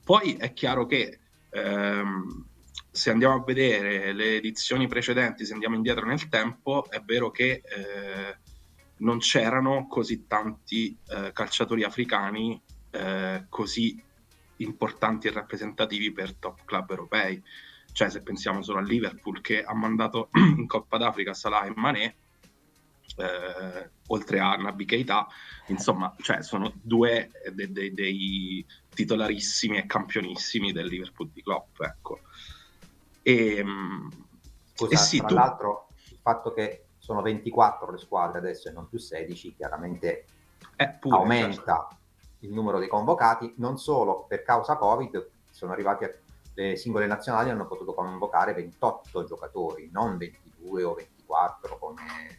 [0.05, 2.47] Poi è chiaro che ehm,
[2.91, 7.63] se andiamo a vedere le edizioni precedenti, se andiamo indietro nel tempo, è vero che
[7.65, 8.37] eh,
[8.99, 14.03] non c'erano così tanti eh, calciatori africani eh, così
[14.57, 17.43] importanti e rappresentativi per top club europei.
[17.93, 22.17] Cioè, se pensiamo solo a Liverpool che ha mandato in Coppa d'Africa Salah e Mané,
[23.19, 25.27] eh, oltre a Naby Keita,
[25.67, 32.21] insomma, cioè, sono due de- de- dei titolarissimi e campionissimi del Liverpool di Klopp, ecco.
[33.23, 34.09] E, mm,
[34.75, 38.73] Scusa, eh sì, tra tu- l'altro il fatto che sono 24 le squadre adesso e
[38.73, 40.27] non più 16 chiaramente
[40.77, 41.17] è pure, certo.
[41.17, 41.89] aumenta
[42.41, 46.15] il numero dei convocati, non solo per causa Covid, sono arrivati a,
[46.55, 52.39] le singole nazionali hanno potuto convocare 28 giocatori, non 22 o 24 come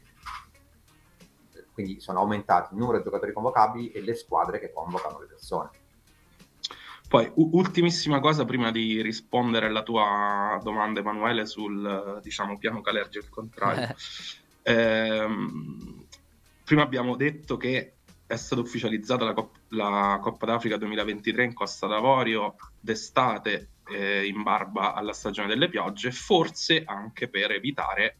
[1.80, 5.70] quindi sono aumentati il numero di giocatori convocabili e le squadre che convocano le persone.
[7.08, 13.20] Poi, u- ultimissima cosa prima di rispondere alla tua domanda, Emanuele, sul diciamo piano Calergi
[13.20, 13.96] al contrario.
[14.62, 16.06] Ehm,
[16.64, 17.94] prima abbiamo detto che
[18.28, 24.44] è stata ufficializzata la, Cop- la Coppa d'Africa 2023 in Costa d'Avorio d'estate eh, in
[24.44, 28.18] barba alla stagione delle piogge, forse anche per evitare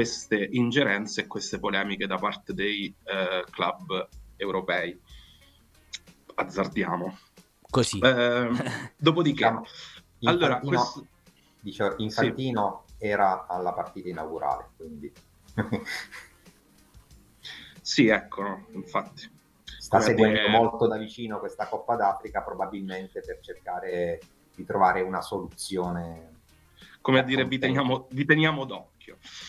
[0.00, 4.96] queste ingerenze e queste polemiche da parte dei eh, club europei.
[6.36, 7.18] Azzardiamo.
[7.68, 7.98] Così.
[8.00, 8.56] Ehm,
[8.96, 9.64] dopodiché, Diciamo,
[10.22, 11.06] allora, Infantino, questo-
[11.60, 15.12] dicevo, Infantino era alla partita inaugurale, quindi
[17.82, 19.28] sì, ecco, no, infatti.
[19.64, 24.20] sta Come seguendo dire- molto da vicino questa Coppa d'Africa probabilmente per cercare
[24.54, 26.28] di trovare una soluzione.
[27.00, 28.99] Come a dire, vi teniamo, vi teniamo d'occhio.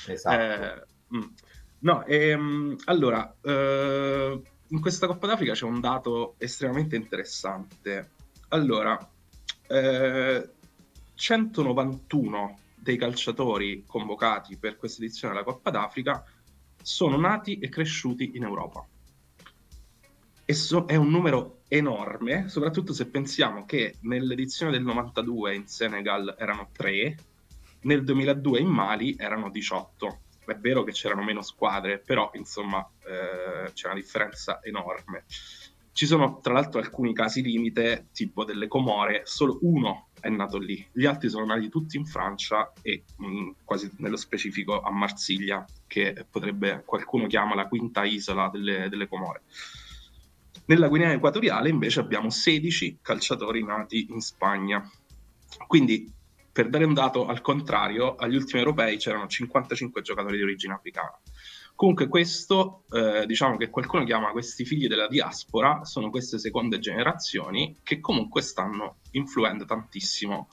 [0.07, 0.41] Esatto.
[0.41, 1.33] Eh, mm.
[1.79, 8.11] No, ehm, allora, eh, in questa Coppa d'Africa c'è un dato estremamente interessante.
[8.49, 8.97] Allora,
[9.67, 10.49] eh,
[11.15, 16.23] 191 dei calciatori convocati per questa edizione della Coppa d'Africa
[16.81, 18.85] sono nati e cresciuti in Europa.
[20.45, 26.35] E so- è un numero enorme, soprattutto se pensiamo che nell'edizione del 92 in Senegal
[26.37, 27.17] erano 3,
[27.81, 30.19] nel 2002 in Mali erano 18.
[30.45, 35.25] È vero che c'erano meno squadre, però insomma eh, c'è una differenza enorme.
[35.93, 40.87] Ci sono tra l'altro alcuni casi limite, tipo delle Comore, solo uno è nato lì,
[40.91, 46.25] gli altri sono nati tutti in Francia e mh, quasi nello specifico a Marsiglia, che
[46.29, 49.41] potrebbe qualcuno chiama la quinta isola delle, delle Comore.
[50.65, 54.89] Nella Guinea Equatoriale invece abbiamo 16 calciatori nati in Spagna.
[55.67, 56.09] Quindi,
[56.51, 61.17] per dare un dato al contrario, agli ultimi europei c'erano 55 giocatori di origine africana.
[61.75, 67.77] Comunque questo, eh, diciamo che qualcuno chiama questi figli della diaspora, sono queste seconde generazioni
[67.81, 70.49] che comunque stanno influendo tantissimo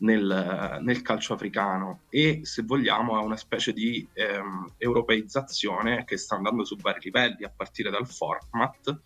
[0.00, 6.36] nel, nel calcio africano e se vogliamo è una specie di ehm, europeizzazione che sta
[6.36, 9.00] andando su vari livelli a partire dal format,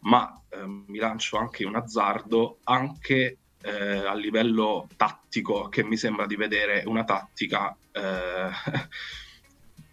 [0.00, 6.26] ma ehm, mi lancio anche un azzardo, anche eh, a livello tattico che mi sembra
[6.26, 8.50] di vedere una tattica eh,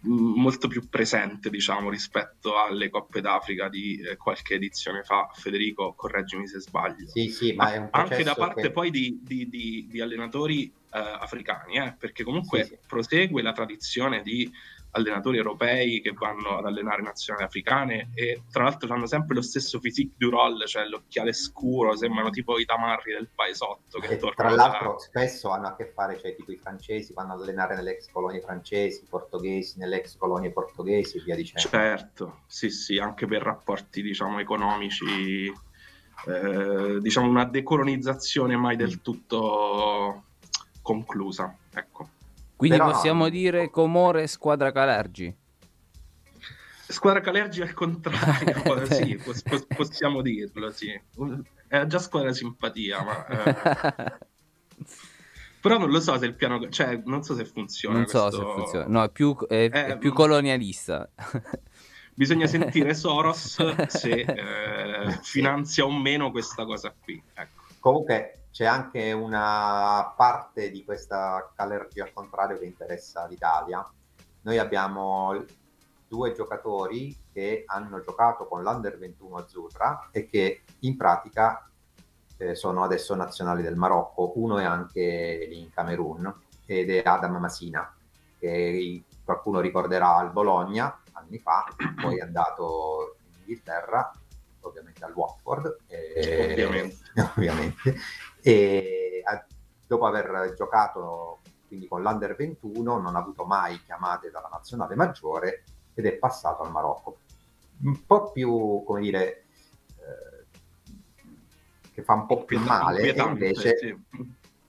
[0.02, 5.28] molto più presente, diciamo, rispetto alle Coppe d'Africa di eh, qualche edizione fa.
[5.32, 7.08] Federico, correggimi se sbaglio.
[7.08, 8.70] Sì, sì, ma Anche da parte che...
[8.70, 12.78] poi di, di, di, di allenatori eh, africani, eh, perché comunque sì.
[12.86, 14.50] prosegue la tradizione di
[14.92, 19.78] allenatori europei che vanno ad allenare nazionali africane e tra l'altro hanno sempre lo stesso
[19.78, 24.50] physique du roll, cioè l'occhiale scuro, sembrano tipo i tamarri del paesotto che E tra
[24.50, 27.92] l'altro da- spesso hanno a che fare, cioè tipo i francesi vanno ad allenare nelle
[27.92, 31.68] ex colonie francesi, i portoghesi nelle ex colonie portoghesi e via dicendo.
[31.68, 35.52] Certo, sì, sì, anche per rapporti, diciamo, economici,
[36.26, 38.78] eh, diciamo una decolonizzazione mai Mm.
[38.78, 40.24] del tutto
[40.82, 42.08] conclusa, ecco.
[42.58, 45.32] Quindi Però- possiamo dire Comore squadra Calergi.
[46.88, 50.88] Squadra Calergi al contrario, sì, pos- pos- possiamo dirlo, sì.
[51.68, 53.26] È già squadra simpatia, ma...
[53.26, 54.16] eh,
[55.60, 56.68] Però non lo so se il piano...
[56.68, 57.96] Cioè, non so se funziona.
[57.98, 58.86] non so questo- se funziona.
[58.88, 60.14] No, è più, è- è Eh, più mm.
[60.14, 61.08] colonialista.
[62.14, 67.22] Bisogna sentire Soros se eh, finanzia o meno questa cosa qui.
[67.34, 67.62] Ecco.
[67.78, 73.88] Comunque c'è anche una parte di questa allergia al contrario che interessa l'Italia.
[74.42, 75.44] Noi abbiamo
[76.08, 81.68] due giocatori che hanno giocato con l'Under 21 azzurra e che in pratica
[82.38, 84.32] eh, sono adesso nazionali del Marocco.
[84.36, 86.34] Uno è anche lì in Camerun
[86.64, 87.94] ed è Adam Masina,
[88.38, 91.66] che qualcuno ricorderà al Bologna anni fa,
[92.00, 94.10] poi è andato in Inghilterra,
[94.60, 95.78] ovviamente al Watford.
[95.86, 96.96] e- Ovviamente.
[97.36, 97.96] ovviamente.
[98.48, 99.22] E
[99.86, 105.64] dopo aver giocato quindi con l'Under 21 non ha avuto mai chiamate dalla nazionale maggiore
[105.92, 107.18] ed è passato al Marocco.
[107.82, 109.44] Un po' più, come dire,
[109.98, 110.46] eh,
[111.92, 113.96] che fa un po' più male invece sì.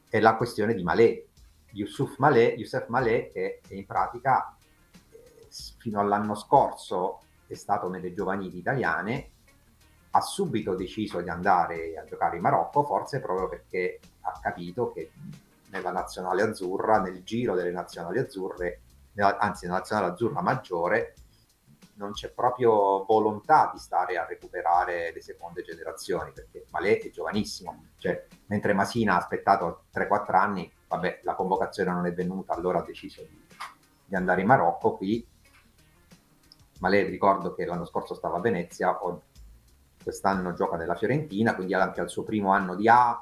[0.10, 1.28] è la questione di Malé,
[1.72, 4.58] Yusuf Malé, Youssef Malé che in pratica
[5.12, 9.32] eh, fino all'anno scorso è stato nelle giovanili italiane,
[10.12, 15.12] ha subito deciso di andare a giocare in Marocco, forse proprio perché ha capito che
[15.70, 18.82] nella nazionale azzurra, nel giro delle nazionali azzurre,
[19.16, 21.14] anzi nella nazionale azzurra maggiore,
[22.00, 27.88] non c'è proprio volontà di stare a recuperare le seconde generazioni, perché Malé è giovanissimo,
[27.98, 32.84] cioè mentre Masina ha aspettato 3-4 anni, vabbè, la convocazione non è venuta, allora ha
[32.84, 33.46] deciso di,
[34.06, 35.28] di andare in Marocco qui.
[36.80, 38.98] Malé ricordo che l'anno scorso stava a Venezia,
[40.04, 43.22] quest'anno gioca nella Fiorentina, quindi anche al suo primo anno di A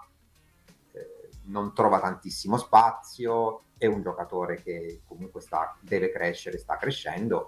[0.92, 7.48] eh, non trova tantissimo spazio, è un giocatore che comunque sta, deve crescere, sta crescendo.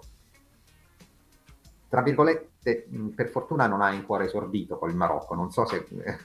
[1.88, 5.86] Tra virgolette, mh, per fortuna non ha ancora esordito con il Marocco, non so se
[6.04, 6.18] eh,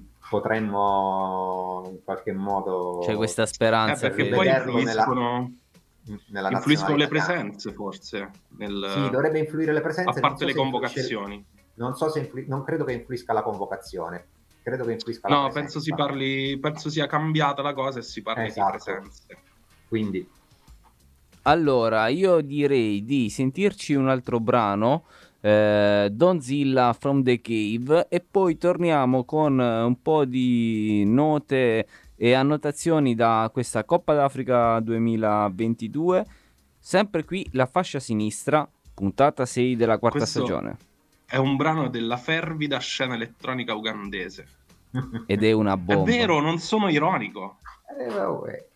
[0.30, 4.34] potremmo in qualche modo C'è questa Eh, speranza perché che...
[4.34, 5.52] poi vederlo nella- influiscono,
[6.28, 10.18] nella influiscono le presenze, forse, nel- Sì, dovrebbe influire le presenze.
[10.18, 11.46] a parte so le convocazioni.
[11.76, 14.26] Non so se influ- non credo che influisca la convocazione,
[14.62, 15.60] credo che influisca la No, presenza.
[15.60, 18.76] penso, si parli, penso sia cambiata la cosa e si parli Esatto.
[18.76, 19.26] di presenze.
[19.88, 20.28] Quindi
[21.42, 25.04] Allora, io direi di sentirci un altro brano,
[25.40, 32.32] eh, Donzilla from the Cave, e poi torniamo con eh, un po' di note e
[32.32, 36.26] annotazioni da questa Coppa d'Africa 2022.
[36.80, 40.76] Sempre qui la fascia sinistra, puntata 6 della quarta Questo- stagione.
[41.28, 44.46] È un brano della fervida scena elettronica ugandese.
[45.26, 46.10] Ed è una È bomba.
[46.10, 47.58] vero, non sono ironico.
[47.98, 48.66] Eh, vabbè.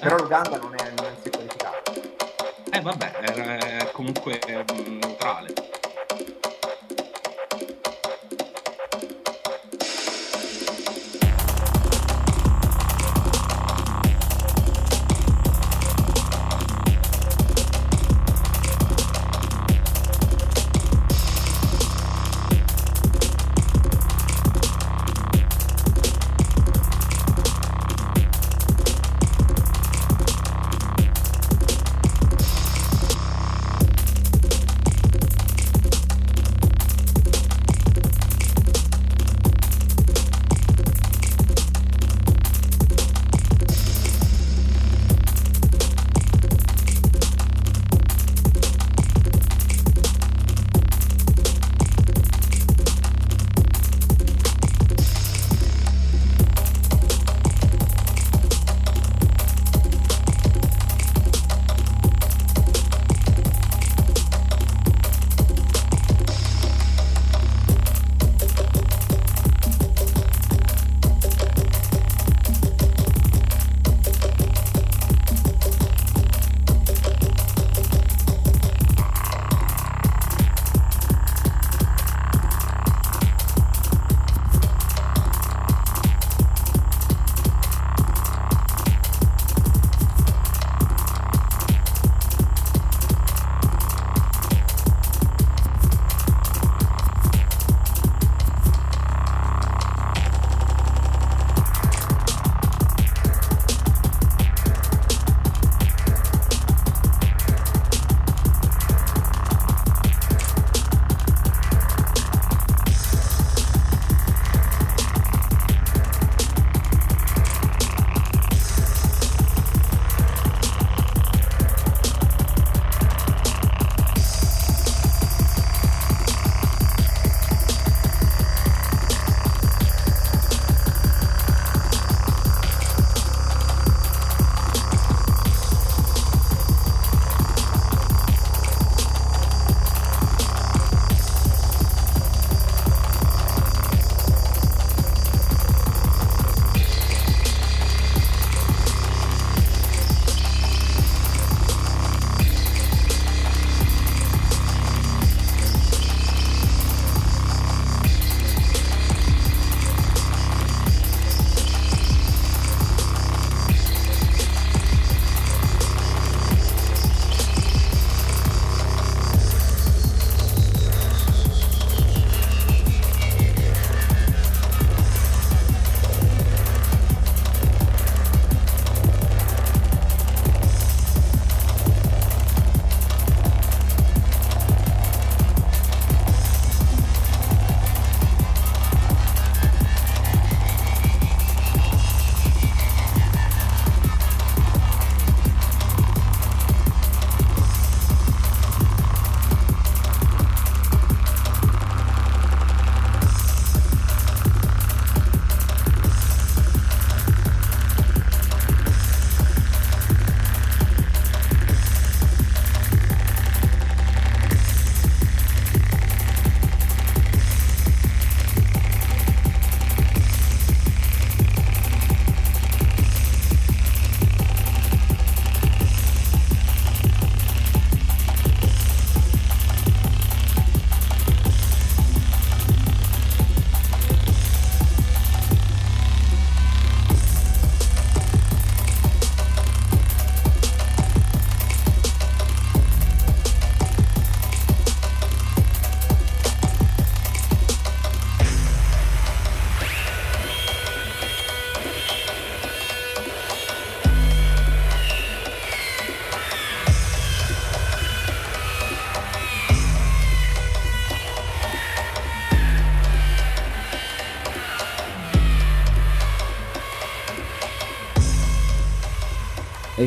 [0.00, 1.92] Però l'Uganda non, è, non si è qualificato.
[2.72, 5.54] Eh vabbè, è, è comunque mm, neutrale.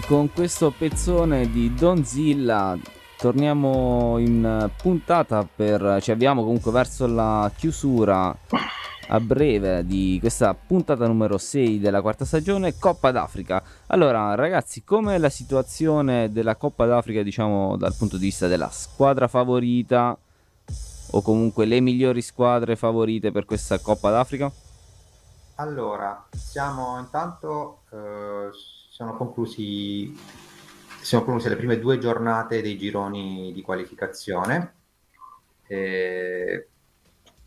[0.08, 2.78] Con questo pezzone di Donzilla
[3.18, 8.36] torniamo in puntata per ci avviamo comunque verso la chiusura
[9.08, 13.64] a breve di questa puntata numero 6 della quarta stagione Coppa d'Africa.
[13.88, 19.28] Allora, ragazzi, com'è la situazione della Coppa d'Africa, diciamo, dal punto di vista della squadra
[19.28, 20.18] favorita
[21.12, 24.52] o comunque le migliori squadre favorite per questa Coppa d'Africa?
[25.56, 28.50] Allora, siamo intanto eh,
[28.94, 30.16] sono conclusi
[31.02, 34.76] sono concluse le prime due giornate dei gironi di qualificazione.
[35.66, 36.68] E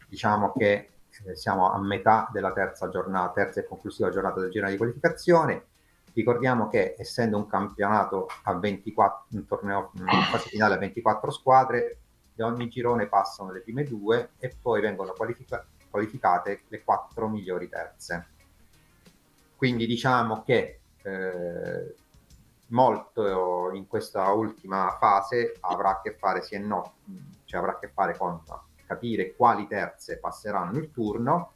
[0.09, 0.89] diciamo che
[1.25, 5.67] eh, siamo a metà della terza giornata, terza e conclusiva giornata del girone di qualificazione.
[6.15, 11.99] Ricordiamo che essendo un campionato a 24, un torneo in fase finale a 24 squadre,
[12.35, 17.69] da ogni girone passano le prime due e poi vengono qualifica- qualificate le quattro migliori
[17.69, 18.27] terze.
[19.55, 21.95] Quindi diciamo che eh,
[22.69, 26.95] molto in questa ultima fase avrà a che fare, sì e no,
[27.45, 28.43] cioè avrà a che fare con
[28.85, 31.53] capire quali terze passeranno il turno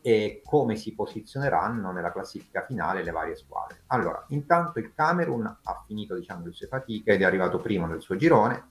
[0.00, 3.82] e come si posizioneranno nella classifica finale le varie squadre.
[3.88, 8.00] Allora, intanto il Camerun ha finito diciamo, le sue fatiche ed è arrivato primo nel
[8.00, 8.70] suo girone.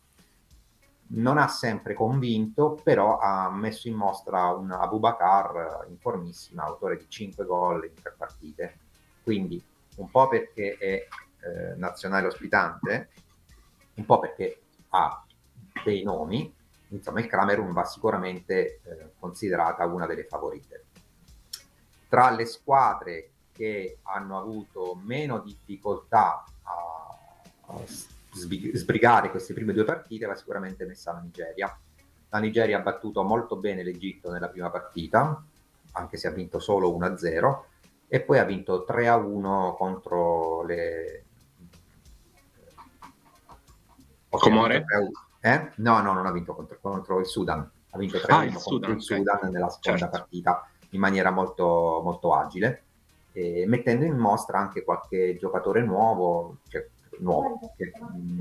[1.13, 7.05] Non ha sempre convinto, però ha messo in mostra un Abubakar in formissima, autore di
[7.07, 8.77] 5 gol in tre partite.
[9.23, 9.61] Quindi
[10.01, 11.07] un po' perché è
[11.43, 13.09] eh, nazionale ospitante,
[13.95, 15.23] un po' perché ha
[15.83, 16.53] dei nomi,
[16.89, 20.85] insomma il Camerun va sicuramente eh, considerata una delle favorite.
[22.09, 27.17] Tra le squadre che hanno avuto meno difficoltà a,
[27.67, 27.79] a
[28.33, 31.77] sbrigare queste prime due partite va sicuramente messa la Nigeria.
[32.29, 35.43] La Nigeria ha battuto molto bene l'Egitto nella prima partita,
[35.93, 37.63] anche se ha vinto solo 1-0,
[38.13, 41.23] e poi ha vinto 3-1 contro le...
[44.27, 44.83] Comore?
[45.39, 45.71] Eh?
[45.75, 47.59] No, no, non ha vinto contro, contro il Sudan,
[47.91, 49.51] ha vinto 3-1 ah, contro Sudan, il Sudan okay.
[49.51, 50.17] nella seconda certo.
[50.17, 52.83] partita in maniera molto, molto agile,
[53.31, 56.85] eh, mettendo in mostra anche qualche giocatore nuovo, cioè,
[57.19, 57.93] nuovo che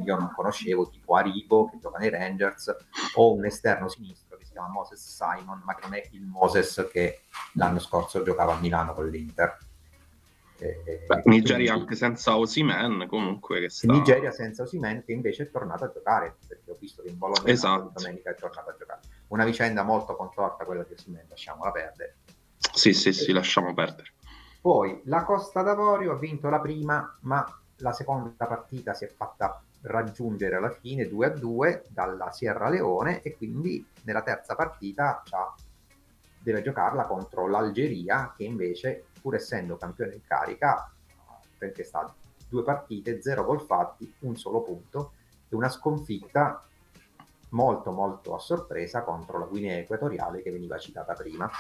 [0.05, 2.75] io non conoscevo, tipo Aribo che gioca nei Rangers,
[3.15, 4.30] o un esterno sinistro
[4.61, 7.23] chiama Moses Simon, ma che non è il Moses che
[7.55, 9.59] l'anno scorso giocava a Milano con l'Inter.
[10.59, 13.91] Eh, Beh, Nigeria anche senza Osimen comunque che sta...
[13.91, 17.51] Nigeria senza Osimen che invece è tornato a giocare perché ho visto che in Bologna
[17.51, 17.93] esatto.
[17.95, 22.17] domenica è tornato a giocare una vicenda molto contorta quella di Osimen lasciamola perdere
[22.75, 24.13] sì sì sì lasciamo perdere
[24.61, 27.43] poi la Costa d'Avorio ha vinto la prima ma
[27.77, 33.23] la seconda partita si è fatta raggiungere alla fine 2 a 2 dalla Sierra Leone
[33.23, 35.23] e quindi nella terza partita
[36.39, 40.91] deve giocarla contro l'Algeria che invece pur essendo campione in carica,
[41.59, 42.13] perché sta
[42.49, 45.13] due partite, zero gol fatti, un solo punto
[45.49, 46.65] e una sconfitta
[47.51, 51.51] molto molto a sorpresa contro la Guinea Equatoriale che veniva citata prima.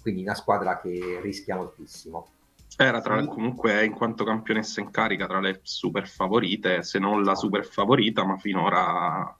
[0.00, 2.26] Quindi una squadra che rischia moltissimo.
[2.82, 7.34] Era tra, comunque in quanto campionessa in carica tra le super favorite, se non la
[7.34, 9.36] super favorita, ma finora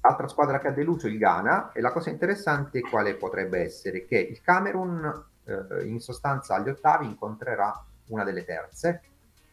[0.00, 4.06] Altra squadra che ha deluso il Ghana e la cosa interessante quale potrebbe essere?
[4.06, 9.02] Che il Camerun eh, in sostanza agli ottavi incontrerà una delle terze,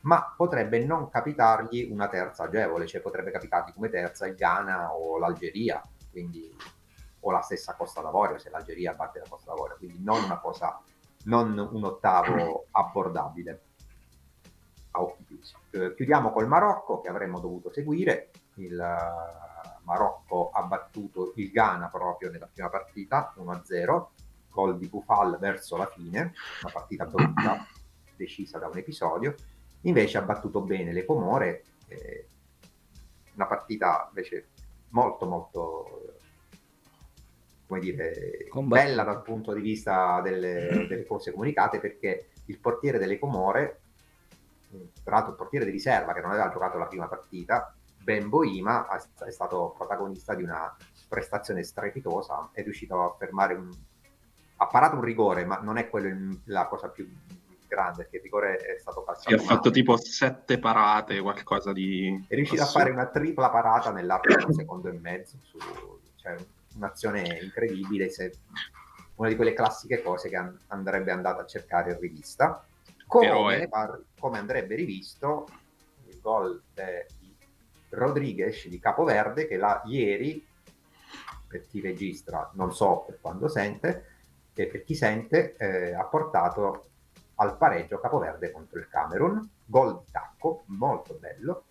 [0.01, 5.17] ma potrebbe non capitargli una terza agevole, cioè potrebbe capitargli come terza il Ghana o
[5.17, 5.81] l'Algeria,
[6.11, 6.55] quindi,
[7.21, 10.79] o la stessa Costa d'Avorio se l'Algeria batte la Costa d'Avorio, quindi non una cosa,
[11.25, 13.61] non un ottavo abbordabile.
[14.91, 15.53] A occhi chiusi.
[15.71, 21.87] Eh, chiudiamo col Marocco che avremmo dovuto seguire, il uh, Marocco ha battuto il Ghana
[21.89, 24.05] proprio nella prima partita 1-0
[24.49, 27.67] gol di Bufal verso la fine, una partita brutta
[28.15, 29.35] decisa da un episodio,
[29.81, 32.27] invece ha battuto bene le Comore, eh,
[33.33, 34.47] una partita invece
[34.89, 36.14] molto molto
[37.67, 38.87] come dire, Combattuto.
[38.87, 43.79] bella dal punto di vista delle, delle, cose comunicate perché il portiere delle Comore,
[45.03, 48.87] tra l'altro il portiere di riserva che non aveva giocato la prima partita, Ben Boima
[49.25, 50.75] è stato protagonista di una
[51.07, 53.69] prestazione strepitosa, è riuscito a fermare un
[54.57, 57.09] ha parato un rigore, ma non è quello la cosa più
[57.67, 59.29] grande, perché il rigore è stato passato.
[59.29, 62.25] Sì, ha fatto tipo sette parate, qualcosa di...
[62.27, 65.57] È riuscito a fare una tripla parata nell'arco di un secondo e mezzo, su,
[66.15, 66.35] cioè
[66.75, 68.33] un'azione incredibile, se,
[69.15, 72.65] una di quelle classiche cose che an- andrebbe andato a cercare in rivista.
[73.07, 73.69] Come,
[74.19, 75.47] come andrebbe rivisto
[76.07, 77.35] il gol di
[77.89, 80.45] Rodriguez di Capoverde, che là ieri,
[81.47, 84.05] per chi registra, non so per quando sente,
[84.53, 86.85] che per chi sente eh, ha portato
[87.35, 91.65] al pareggio Capoverde contro il Camerun, gol di tacco, molto bello,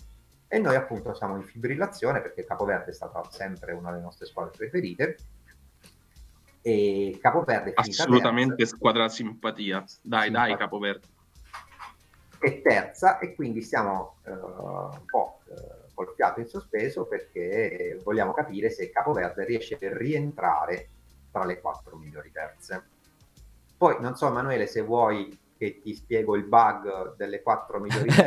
[0.54, 4.52] e noi appunto siamo in fibrillazione perché Capoverde è stata sempre una delle nostre squadre
[4.56, 5.16] preferite,
[6.62, 9.84] e Capoverde è assolutamente terza, squadra simpatia.
[10.00, 10.30] Dai simpatia.
[10.30, 11.06] dai Capoverde.
[12.38, 18.32] È terza e quindi siamo uh, un po' uh, col fiato in sospeso perché vogliamo
[18.32, 20.88] capire se Capoverde riesce a rientrare
[21.32, 22.84] tra le quattro migliori terze.
[23.76, 28.10] Poi non so Emanuele se vuoi che ti spiego il bug delle quattro migliori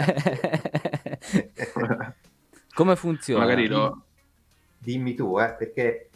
[2.74, 3.44] come funziona?
[3.44, 4.04] magari lo
[4.78, 6.10] dimmi tu eh, perché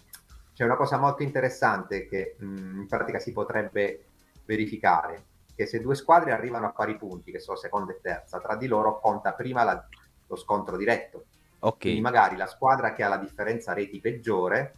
[0.54, 4.06] c'è una cosa molto interessante che mh, mm, in pratica si potrebbe
[4.46, 5.24] verificare,
[5.56, 8.68] che se due squadre arrivano a pari punti, che sono seconda e terza, tra di
[8.68, 9.88] loro conta prima la,
[10.28, 11.26] lo scontro diretto.
[11.60, 11.80] Okay.
[11.80, 14.76] Quindi magari la squadra che ha la differenza reti peggiore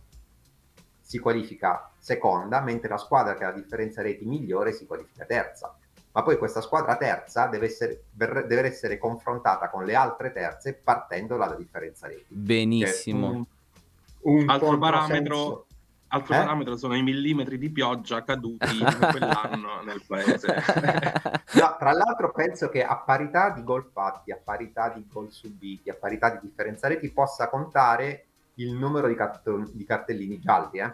[1.01, 5.75] si qualifica seconda, mentre la squadra che ha la differenza reti migliore si qualifica terza.
[6.13, 11.37] Ma poi questa squadra terza deve essere, deve essere confrontata con le altre terze partendo
[11.37, 12.25] dalla differenza reti.
[12.27, 13.29] Benissimo.
[13.29, 13.45] Un,
[14.21, 15.65] un altro parametro
[16.13, 16.37] Altro eh?
[16.37, 20.45] parametro sono i millimetri di pioggia caduti in quell'anno nel paese.
[21.53, 25.89] no, tra l'altro penso che a parità di gol fatti, a parità di gol subiti,
[25.89, 30.77] a parità di differenza reti possa contare il numero di, cart- di cartellini gialli.
[30.77, 30.93] Eh?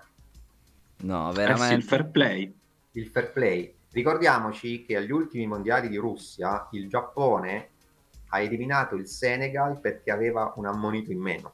[1.01, 1.65] No, veramente.
[1.65, 2.53] Eh sì, il fair play.
[2.93, 3.76] Il fair play.
[3.92, 7.70] Ricordiamoci che agli ultimi mondiali di Russia il Giappone
[8.30, 11.54] ha eliminato il Senegal perché aveva un ammonito in meno.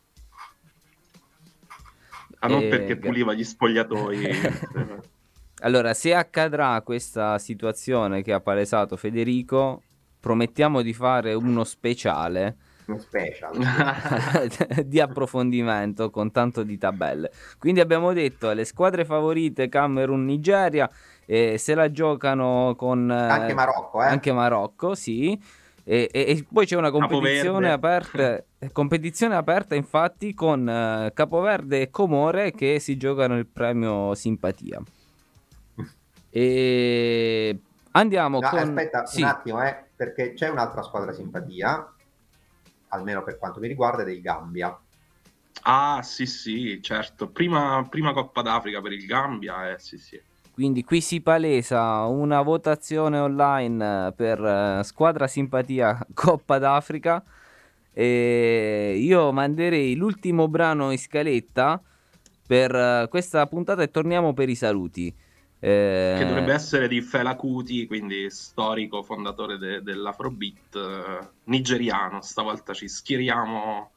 [2.40, 2.68] Ah, non e...
[2.68, 4.30] perché puliva gli spogliatoi.
[5.62, 9.82] allora, se accadrà questa situazione che ha palesato Federico,
[10.20, 12.58] promettiamo di fare uno speciale.
[12.88, 13.58] Uno special
[14.86, 17.32] di approfondimento con tanto di tabelle.
[17.58, 20.88] Quindi abbiamo detto le squadre favorite Camerun, Nigeria,
[21.26, 24.08] eh, se la giocano con eh, anche Marocco, eh?
[24.08, 25.40] anche Marocco, sì.
[25.88, 31.90] E, e, e, poi c'è una competizione aperta, competizione aperta infatti con uh, Capoverde e
[31.92, 34.82] Comore che si giocano il premio simpatia.
[36.32, 37.60] E
[37.92, 38.60] andiamo no, con...
[38.60, 39.22] Aspetta sì.
[39.22, 41.94] un attimo, eh, perché c'è un'altra squadra simpatia,
[42.90, 44.78] almeno per quanto mi riguarda, del Gambia.
[45.62, 47.30] Ah, sì, sì, certo.
[47.30, 50.20] Prima, prima Coppa d'Africa per il Gambia, eh, sì, sì.
[50.56, 57.22] Quindi qui si palesa una votazione online per uh, squadra simpatia Coppa d'Africa.
[57.92, 61.82] E io manderei l'ultimo brano in scaletta
[62.48, 65.14] per uh, questa puntata e torniamo per i saluti.
[65.60, 66.16] Eh...
[66.20, 72.22] Che dovrebbe essere di Fela Kuti, quindi storico fondatore de- dell'Afrobeat eh, nigeriano.
[72.22, 73.92] Stavolta ci schieriamo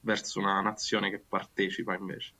[0.00, 2.32] verso una nazione che partecipa invece.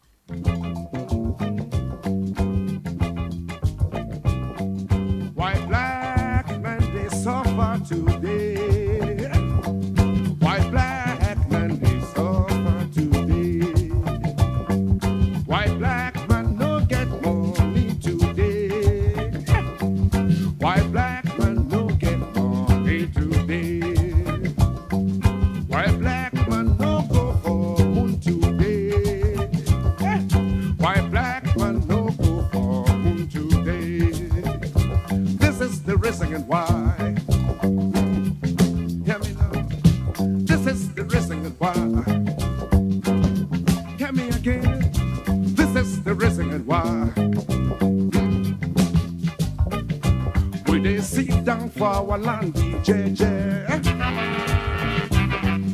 [51.53, 53.27] down for our land, DJJ.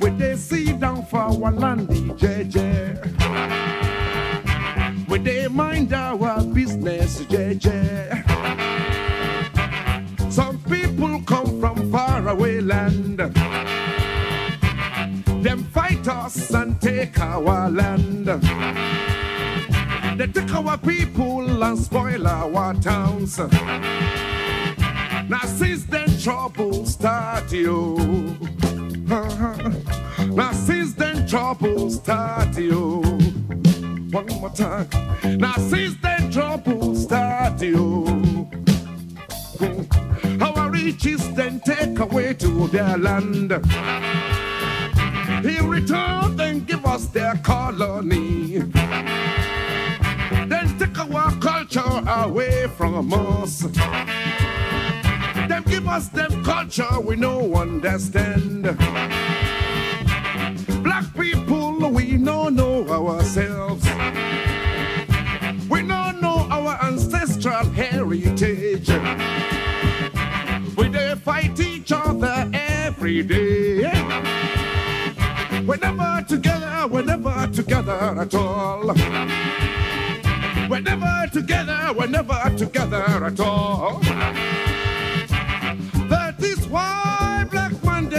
[0.00, 2.58] We they see down for our land, DJJ.
[5.08, 7.70] We they mind our business, JJ.
[10.32, 13.18] Some people come from far away land.
[15.44, 18.26] Them fight us and take our land.
[20.18, 23.38] They take our people and spoil our towns.
[25.28, 27.96] Now since then trouble start you.
[29.10, 29.70] Uh-huh.
[30.24, 33.02] Now since then trouble start you.
[34.10, 34.88] One more time.
[35.36, 38.48] Now since then trouble start you.
[40.40, 43.52] Our riches then take away to their land.
[45.44, 48.58] In return, then give us their colony
[50.48, 53.66] Then take our culture away from us.
[55.58, 58.62] Them give us them culture we no understand.
[60.84, 63.84] Black people, we no know ourselves.
[65.68, 68.88] We no know our ancestral heritage.
[70.76, 73.90] We they fight each other every day.
[75.66, 78.94] We're never together, we're never together at all.
[80.70, 84.67] We're never together, we're never together at all.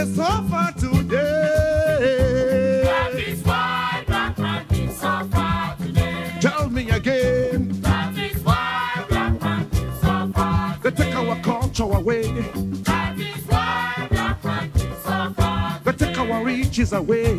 [0.00, 2.82] Monday suffer today.
[2.84, 6.32] That is why Black man is suffer today.
[6.40, 12.22] Tell me again, That is why Black man is suffer they take our culture away,
[12.22, 17.34] That is why Black man is suffer they take our riches away,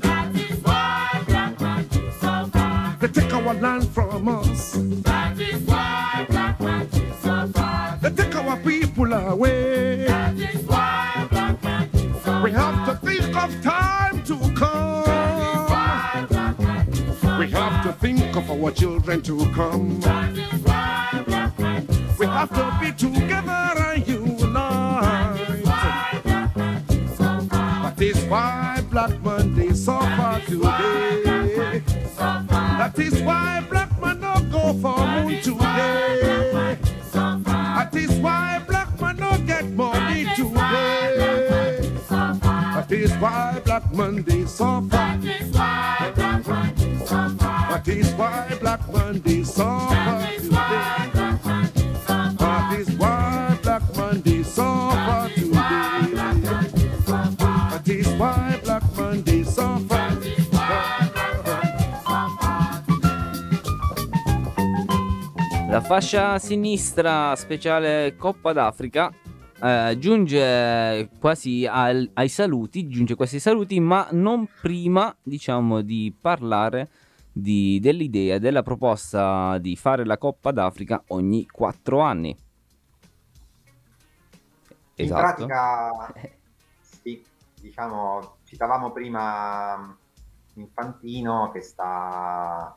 [0.00, 5.60] That is why Black man is suffer they take our land from us, That is
[5.62, 9.65] why Black man is suffer they take our people away.
[18.36, 20.00] Think of our children to come.
[20.00, 20.34] Man
[22.18, 25.54] We have to be together and unite.
[25.54, 26.82] man
[27.82, 31.82] That is why Black Monday suffer today.
[32.18, 36.78] That is why Black man no go for moon today.
[37.12, 41.90] That is why Black man no get money today.
[42.08, 44.88] That is why Black Monday suffer.
[44.88, 46.75] That is why Black man
[47.84, 50.56] That why Black Monday suffer today.
[51.12, 55.52] That why Black Monday suffer today.
[57.04, 59.94] That why Black Monday suffer.
[65.68, 69.12] La fascia sinistra speciale Coppa d'Africa
[69.62, 76.14] eh, giunge quasi al- ai saluti, giunge quasi ai saluti, ma non prima, diciamo, di
[76.18, 76.88] parlare
[77.38, 82.34] di- dell'idea, della proposta di fare la Coppa d'Africa ogni quattro anni.
[84.94, 85.20] In Esatto.
[85.20, 86.12] pratica,
[86.80, 87.22] sì,
[87.60, 89.94] diciamo, citavamo prima
[90.54, 92.72] Infantino che sta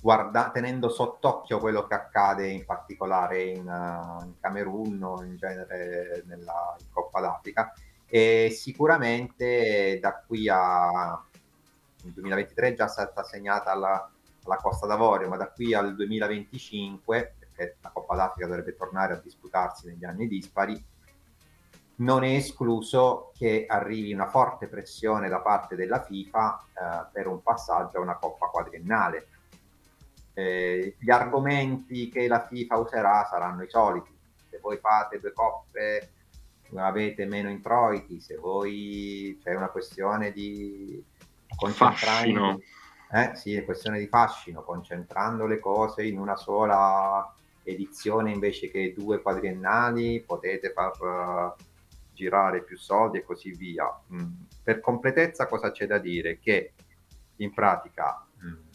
[0.00, 6.22] guarda- tenendo sott'occhio quello che accade in particolare in, eh, in Camerun o in genere
[6.26, 7.74] nella in Coppa d'Africa
[8.06, 11.22] e sicuramente da qui a
[12.04, 14.10] il 2023 è già stata assegnata alla,
[14.44, 19.20] alla Costa d'Avorio, ma da qui al 2025, perché la Coppa d'Africa dovrebbe tornare a
[19.22, 20.82] disputarsi negli anni dispari,
[21.96, 27.42] non è escluso che arrivi una forte pressione da parte della FIFA eh, per un
[27.42, 29.28] passaggio a una Coppa quadriennale.
[30.32, 34.16] Eh, gli argomenti che la FIFA userà saranno i soliti.
[34.48, 36.12] Se voi fate due coppe
[36.76, 41.04] avete meno introiti, se voi c'è una questione di
[41.68, 42.60] Fascino.
[43.12, 48.94] eh, sì, è questione di fascino, concentrando le cose in una sola edizione invece che
[48.96, 50.92] due quadriennali, potete far
[51.58, 51.64] eh,
[52.12, 53.86] girare più soldi e così via.
[54.12, 54.32] Mm,
[54.62, 56.38] Per completezza cosa c'è da dire?
[56.38, 56.72] Che
[57.36, 58.68] in pratica mm,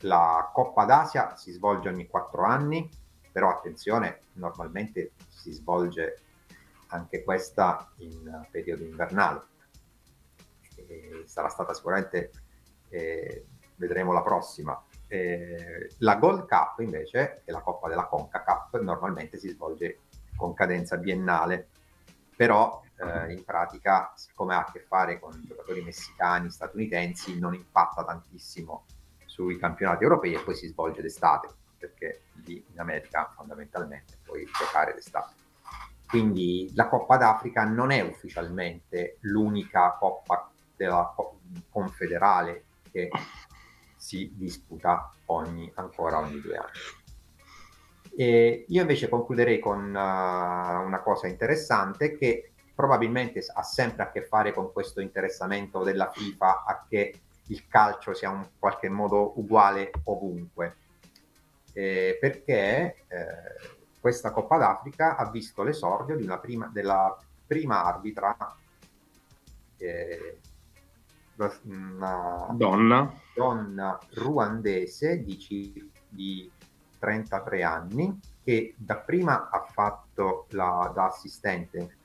[0.00, 2.88] la Coppa d'Asia si svolge ogni quattro anni,
[3.30, 6.18] però attenzione, normalmente si svolge
[6.88, 9.50] anche questa in periodo invernale.
[11.24, 12.30] Sarà stata sicuramente,
[12.88, 14.80] eh, vedremo la prossima.
[15.08, 20.00] Eh, la Gold Cup invece, che è la Coppa della CONCACAF, normalmente si svolge
[20.36, 21.68] con cadenza biennale,
[22.34, 28.04] però eh, in pratica, siccome ha a che fare con giocatori messicani, statunitensi, non impatta
[28.04, 28.86] tantissimo
[29.26, 34.94] sui campionati europei e poi si svolge d'estate, perché lì in America fondamentalmente puoi giocare
[34.94, 35.34] d'estate.
[36.06, 40.51] Quindi la Coppa d'Africa non è ufficialmente l'unica Coppa
[40.82, 41.38] della co-
[41.70, 43.08] confederale che
[43.96, 46.70] si disputa ogni, ancora ogni due anni.
[48.14, 54.24] E io invece concluderei con uh, una cosa interessante che probabilmente ha sempre a che
[54.24, 59.90] fare con questo interessamento della FIFA a che il calcio sia in qualche modo uguale
[60.04, 60.76] ovunque.
[61.74, 67.16] Eh, perché eh, questa Coppa d'Africa ha visto l'esordio prima, della
[67.46, 68.36] prima arbitra
[69.78, 70.38] eh,
[71.64, 73.12] una Donna.
[73.34, 76.50] donna ruandese di, di
[76.98, 81.96] 33 anni che dapprima ha fatto la, da assistente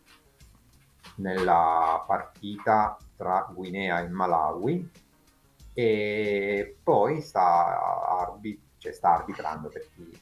[1.16, 4.92] nella partita tra Guinea e Malawi
[5.74, 7.80] e poi sta,
[8.22, 10.22] arbi- cioè sta arbitrando per chi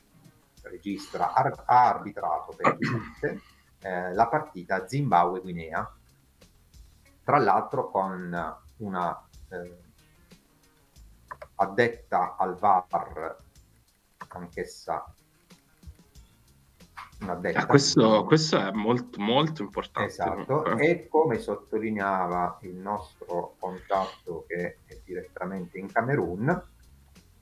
[0.64, 2.86] registra, ar- ha arbitrato per chi
[3.80, 5.96] eh, la partita Zimbabwe-Guinea,
[7.24, 9.78] tra l'altro con una eh,
[11.56, 13.38] addetta al VAR,
[14.28, 15.16] anch'essa
[17.22, 17.60] una detta.
[17.60, 20.10] Ah, questo, questo, è molto, molto importante.
[20.10, 26.64] Esatto, e come sottolineava il nostro contatto che è direttamente in Camerun,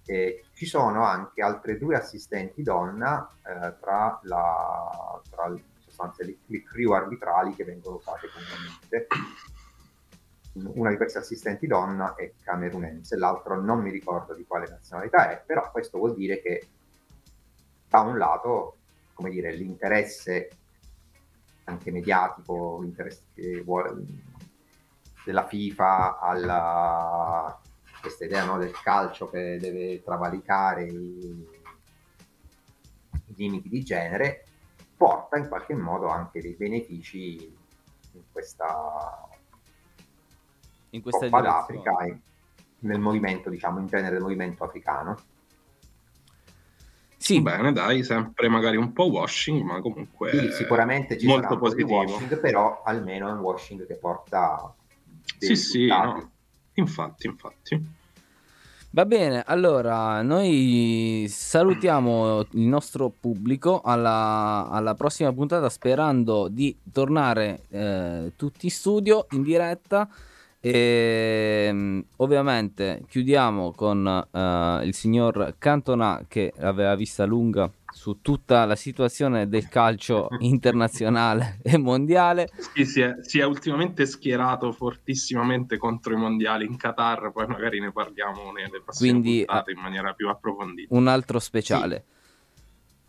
[0.06, 6.64] eh, ci sono anche altre due assistenti donna eh, tra, la, tra le, sostanze, le
[6.64, 9.08] crew arbitrali che vengono usate comunemente.
[10.54, 15.44] Una di queste assistenti donna è camerunense, l'altro non mi ricordo di quale nazionalità è,
[15.44, 16.68] però questo vuol dire che
[17.88, 18.78] da un lato
[19.14, 20.50] come dire, l'interesse
[21.66, 24.04] anche mediatico, l'interesse vuole,
[25.24, 27.60] della FIFA alla
[28.02, 31.48] questa idea no, del calcio che deve travalicare i,
[33.28, 34.44] i, limiti di genere,
[34.98, 37.56] porta in qualche modo anche dei benefici
[38.12, 39.30] in questa,
[40.94, 42.18] in questa Coppa d'Africa e
[42.80, 45.18] nel movimento, diciamo, in genere del movimento africano.
[47.18, 47.42] Sì.
[47.42, 52.00] Bene, dai, sempre magari un po' washing, ma comunque sì, sicuramente ci molto positivo.
[52.00, 54.74] washing, però almeno è un washing che porta
[55.38, 56.32] Sì, sì, no.
[56.74, 58.02] infatti, infatti.
[58.90, 67.62] Va bene, allora noi salutiamo il nostro pubblico alla, alla prossima puntata sperando di tornare
[67.70, 70.08] eh, tutti in studio in diretta
[70.66, 78.64] e ehm, ovviamente chiudiamo con uh, il signor Cantona che aveva vista lunga su tutta
[78.64, 82.48] la situazione del calcio internazionale e mondiale.
[82.74, 87.82] Sì, si è, si è, ultimamente schierato fortissimamente contro i mondiali in Qatar, poi magari
[87.82, 90.96] ne parliamo nelle prossime Quindi, puntate in maniera più approfondita.
[90.96, 92.06] Un altro speciale.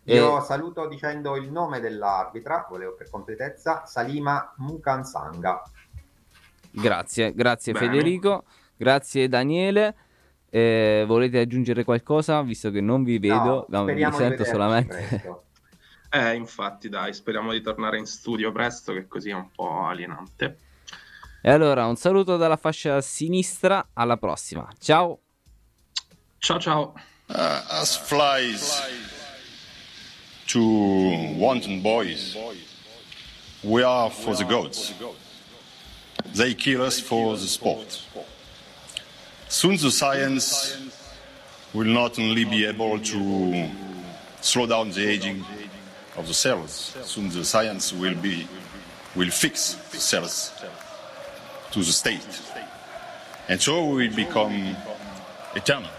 [0.03, 0.11] Sì.
[0.11, 0.41] Io e...
[0.41, 5.61] saluto dicendo il nome dell'arbitra, volevo per completezza, Salima Mukansanga.
[6.81, 7.87] Grazie, grazie Bene.
[7.87, 8.43] Federico,
[8.75, 9.95] grazie Daniele.
[10.49, 15.43] Eh, volete aggiungere qualcosa visto che non vi vedo, no, vi sento solamente.
[16.15, 20.59] Eh, infatti, dai, speriamo di tornare in studio presto, che così è un po' alienante.
[21.41, 24.65] E allora, un saluto dalla fascia sinistra, alla prossima.
[24.79, 25.19] Ciao.
[26.37, 26.93] Ciao ciao.
[27.27, 28.81] Uh, as flies
[30.45, 30.61] to
[31.37, 32.37] wanton boys,
[33.63, 34.93] we are for the gods.
[36.33, 38.01] They kill us for the sport.
[39.47, 40.77] Soon the science
[41.73, 43.69] will not only be able to
[44.41, 45.45] slow down the aging
[46.17, 48.47] of the cells, soon the science will be
[49.15, 50.51] will fix the cells
[51.71, 52.41] to the state.
[53.47, 54.75] And so we will become
[55.55, 55.89] eternal.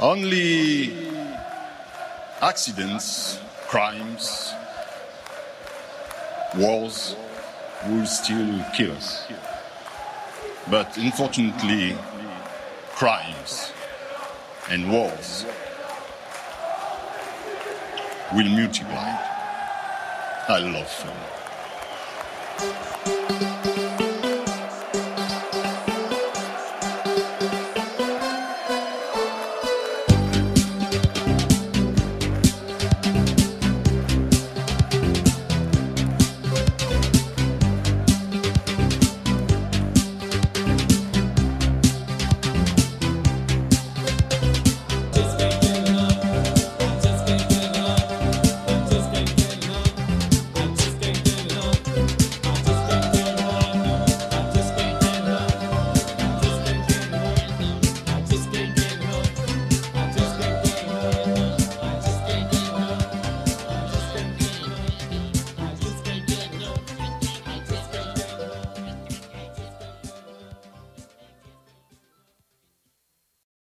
[0.00, 0.92] Only
[2.40, 4.52] accidents, crimes,
[6.56, 7.16] wars
[7.86, 9.26] will still kill us.
[10.70, 11.96] But unfortunately,
[12.94, 13.72] crimes
[14.70, 15.44] and wars
[18.34, 19.16] will multiply.
[20.48, 21.04] I love
[23.42, 23.55] them.